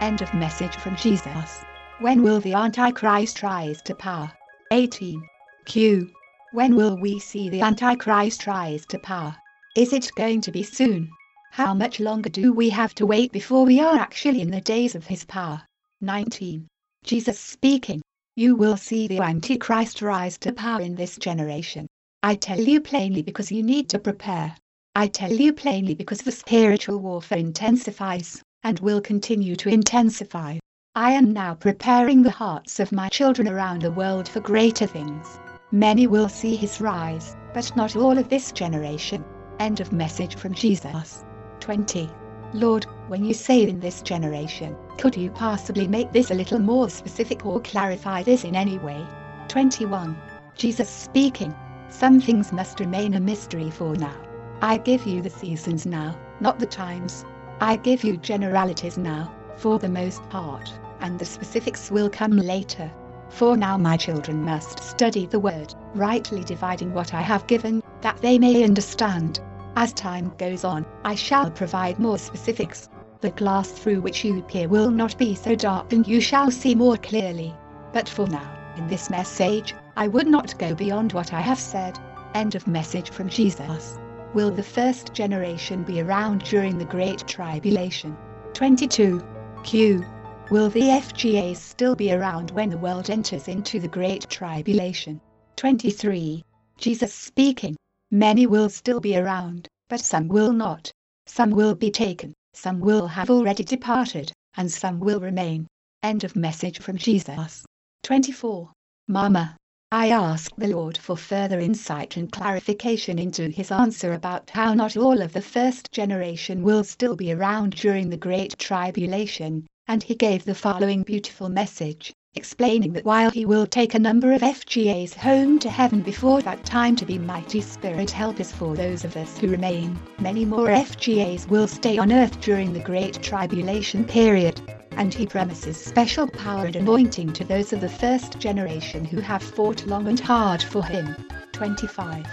End 0.00 0.22
of 0.22 0.34
message 0.34 0.74
from 0.74 0.96
Jesus. 0.96 1.64
When 2.00 2.22
will 2.22 2.40
the 2.40 2.54
Antichrist 2.54 3.42
rise 3.42 3.80
to 3.82 3.94
power? 3.94 4.32
18. 4.72 5.22
Q. 5.66 6.10
When 6.52 6.74
will 6.74 6.96
we 6.96 7.20
see 7.20 7.48
the 7.48 7.62
Antichrist 7.62 8.46
rise 8.46 8.84
to 8.86 8.98
power? 8.98 9.36
Is 9.76 9.92
it 9.92 10.10
going 10.16 10.40
to 10.40 10.50
be 10.50 10.64
soon? 10.64 11.08
How 11.52 11.74
much 11.74 12.00
longer 12.00 12.28
do 12.28 12.52
we 12.52 12.70
have 12.70 12.94
to 12.96 13.06
wait 13.06 13.30
before 13.30 13.64
we 13.64 13.78
are 13.78 13.96
actually 13.96 14.40
in 14.40 14.50
the 14.50 14.60
days 14.60 14.94
of 14.94 15.06
his 15.06 15.24
power? 15.24 15.62
19. 16.00 16.66
Jesus 17.04 17.38
speaking. 17.38 18.02
You 18.38 18.54
will 18.54 18.76
see 18.76 19.08
the 19.08 19.20
Antichrist 19.20 20.02
rise 20.02 20.36
to 20.38 20.52
power 20.52 20.82
in 20.82 20.94
this 20.94 21.16
generation. 21.16 21.86
I 22.22 22.34
tell 22.34 22.60
you 22.60 22.82
plainly 22.82 23.22
because 23.22 23.50
you 23.50 23.62
need 23.62 23.88
to 23.88 23.98
prepare. 23.98 24.54
I 24.94 25.06
tell 25.06 25.32
you 25.32 25.54
plainly 25.54 25.94
because 25.94 26.20
the 26.20 26.32
spiritual 26.32 26.98
warfare 26.98 27.38
intensifies, 27.38 28.42
and 28.62 28.78
will 28.80 29.00
continue 29.00 29.56
to 29.56 29.70
intensify. 29.70 30.58
I 30.94 31.12
am 31.12 31.32
now 31.32 31.54
preparing 31.54 32.22
the 32.22 32.30
hearts 32.30 32.78
of 32.78 32.92
my 32.92 33.08
children 33.08 33.48
around 33.48 33.80
the 33.80 33.90
world 33.90 34.28
for 34.28 34.40
greater 34.40 34.86
things. 34.86 35.40
Many 35.72 36.06
will 36.06 36.28
see 36.28 36.56
his 36.56 36.78
rise, 36.78 37.34
but 37.54 37.74
not 37.74 37.96
all 37.96 38.18
of 38.18 38.28
this 38.28 38.52
generation. 38.52 39.24
End 39.58 39.80
of 39.80 39.92
message 39.92 40.36
from 40.36 40.52
Jesus. 40.52 41.24
20. 41.60 42.10
Lord, 42.56 42.86
when 43.08 43.22
you 43.22 43.34
say 43.34 43.68
in 43.68 43.80
this 43.80 44.00
generation, 44.00 44.74
could 44.96 45.14
you 45.14 45.28
possibly 45.28 45.86
make 45.86 46.12
this 46.12 46.30
a 46.30 46.34
little 46.34 46.58
more 46.58 46.88
specific 46.88 47.44
or 47.44 47.60
clarify 47.60 48.22
this 48.22 48.44
in 48.44 48.56
any 48.56 48.78
way? 48.78 49.06
21. 49.48 50.16
Jesus 50.54 50.88
speaking. 50.88 51.54
Some 51.90 52.18
things 52.18 52.52
must 52.52 52.80
remain 52.80 53.12
a 53.12 53.20
mystery 53.20 53.70
for 53.70 53.94
now. 53.94 54.16
I 54.62 54.78
give 54.78 55.06
you 55.06 55.20
the 55.20 55.28
seasons 55.28 55.84
now, 55.84 56.18
not 56.40 56.58
the 56.58 56.64
times. 56.64 57.26
I 57.60 57.76
give 57.76 58.02
you 58.02 58.16
generalities 58.16 58.96
now, 58.96 59.34
for 59.58 59.78
the 59.78 59.90
most 59.90 60.26
part, 60.30 60.72
and 61.00 61.18
the 61.18 61.26
specifics 61.26 61.90
will 61.90 62.08
come 62.08 62.38
later. 62.38 62.90
For 63.28 63.54
now 63.58 63.76
my 63.76 63.98
children 63.98 64.42
must 64.42 64.82
study 64.82 65.26
the 65.26 65.40
word, 65.40 65.74
rightly 65.94 66.42
dividing 66.42 66.94
what 66.94 67.12
I 67.12 67.20
have 67.20 67.46
given, 67.46 67.82
that 68.00 68.16
they 68.22 68.38
may 68.38 68.64
understand. 68.64 69.40
As 69.78 69.92
time 69.92 70.32
goes 70.38 70.64
on, 70.64 70.86
I 71.04 71.14
shall 71.14 71.50
provide 71.50 71.98
more 71.98 72.16
specifics. 72.16 72.88
The 73.20 73.28
glass 73.28 73.68
through 73.68 74.00
which 74.00 74.24
you 74.24 74.40
peer 74.40 74.68
will 74.68 74.90
not 74.90 75.18
be 75.18 75.34
so 75.34 75.54
dark 75.54 75.92
and 75.92 76.08
you 76.08 76.18
shall 76.18 76.50
see 76.50 76.74
more 76.74 76.96
clearly. 76.96 77.54
But 77.92 78.08
for 78.08 78.26
now, 78.26 78.50
in 78.78 78.86
this 78.86 79.10
message, 79.10 79.74
I 79.94 80.08
would 80.08 80.28
not 80.28 80.58
go 80.58 80.74
beyond 80.74 81.12
what 81.12 81.34
I 81.34 81.42
have 81.42 81.58
said. 81.58 81.98
End 82.32 82.54
of 82.54 82.66
message 82.66 83.10
from 83.10 83.28
Jesus. 83.28 83.98
Will 84.32 84.50
the 84.50 84.62
first 84.62 85.12
generation 85.12 85.82
be 85.82 86.00
around 86.00 86.44
during 86.44 86.78
the 86.78 86.86
Great 86.86 87.28
Tribulation? 87.28 88.16
22. 88.54 89.22
Q. 89.62 90.02
Will 90.50 90.70
the 90.70 90.88
FGAs 90.88 91.58
still 91.58 91.94
be 91.94 92.14
around 92.14 92.50
when 92.52 92.70
the 92.70 92.78
world 92.78 93.10
enters 93.10 93.46
into 93.46 93.78
the 93.78 93.88
Great 93.88 94.30
Tribulation? 94.30 95.20
23. 95.56 96.42
Jesus 96.78 97.12
speaking. 97.12 97.76
Many 98.10 98.46
will 98.46 98.68
still 98.68 99.00
be 99.00 99.16
around, 99.16 99.66
but 99.88 100.00
some 100.00 100.28
will 100.28 100.52
not. 100.52 100.92
Some 101.26 101.50
will 101.50 101.74
be 101.74 101.90
taken, 101.90 102.34
some 102.54 102.78
will 102.78 103.08
have 103.08 103.30
already 103.30 103.64
departed, 103.64 104.32
and 104.56 104.70
some 104.70 105.00
will 105.00 105.18
remain. 105.18 105.66
End 106.04 106.22
of 106.22 106.36
message 106.36 106.78
from 106.78 106.98
Jesus. 106.98 107.64
24. 108.04 108.70
Mama. 109.08 109.56
I 109.90 110.10
asked 110.10 110.56
the 110.56 110.68
Lord 110.68 110.96
for 110.96 111.16
further 111.16 111.58
insight 111.58 112.16
and 112.16 112.30
clarification 112.30 113.18
into 113.18 113.48
his 113.48 113.72
answer 113.72 114.12
about 114.12 114.50
how 114.50 114.72
not 114.74 114.96
all 114.96 115.20
of 115.20 115.32
the 115.32 115.42
first 115.42 115.90
generation 115.90 116.62
will 116.62 116.84
still 116.84 117.16
be 117.16 117.32
around 117.32 117.74
during 117.74 118.08
the 118.08 118.16
Great 118.16 118.56
Tribulation, 118.56 119.66
and 119.88 120.04
he 120.04 120.14
gave 120.14 120.44
the 120.44 120.54
following 120.54 121.02
beautiful 121.02 121.48
message, 121.48 122.12
explaining 122.36 122.92
that 122.92 123.04
while 123.04 123.30
he 123.30 123.44
will 123.44 123.66
take 123.66 123.94
a 123.94 123.98
number 123.98 124.32
of 124.32 124.42
FGAs 124.42 125.14
home 125.14 125.58
to 125.58 125.70
heaven 125.70 126.02
before 126.02 126.42
that 126.42 126.64
time 126.64 126.94
to 126.96 127.06
be 127.06 127.18
mighty 127.18 127.60
spirit 127.60 128.10
helpers 128.10 128.52
for 128.52 128.76
those 128.76 129.04
of 129.04 129.16
us 129.16 129.38
who 129.38 129.48
remain, 129.48 129.98
many 130.20 130.44
more 130.44 130.68
FGAs 130.68 131.48
will 131.48 131.66
stay 131.66 131.98
on 131.98 132.12
earth 132.12 132.40
during 132.40 132.72
the 132.72 132.80
Great 132.80 133.22
Tribulation 133.22 134.04
period 134.04 134.60
and 134.92 135.12
he 135.12 135.26
promises 135.26 135.76
special 135.76 136.26
power 136.26 136.66
and 136.66 136.76
anointing 136.76 137.32
to 137.32 137.44
those 137.44 137.72
of 137.72 137.80
the 137.80 137.88
first 137.88 138.38
generation 138.38 139.04
who 139.04 139.20
have 139.20 139.42
fought 139.42 139.86
long 139.86 140.08
and 140.08 140.20
hard 140.20 140.62
for 140.62 140.84
him. 140.84 141.14
25. 141.52 142.26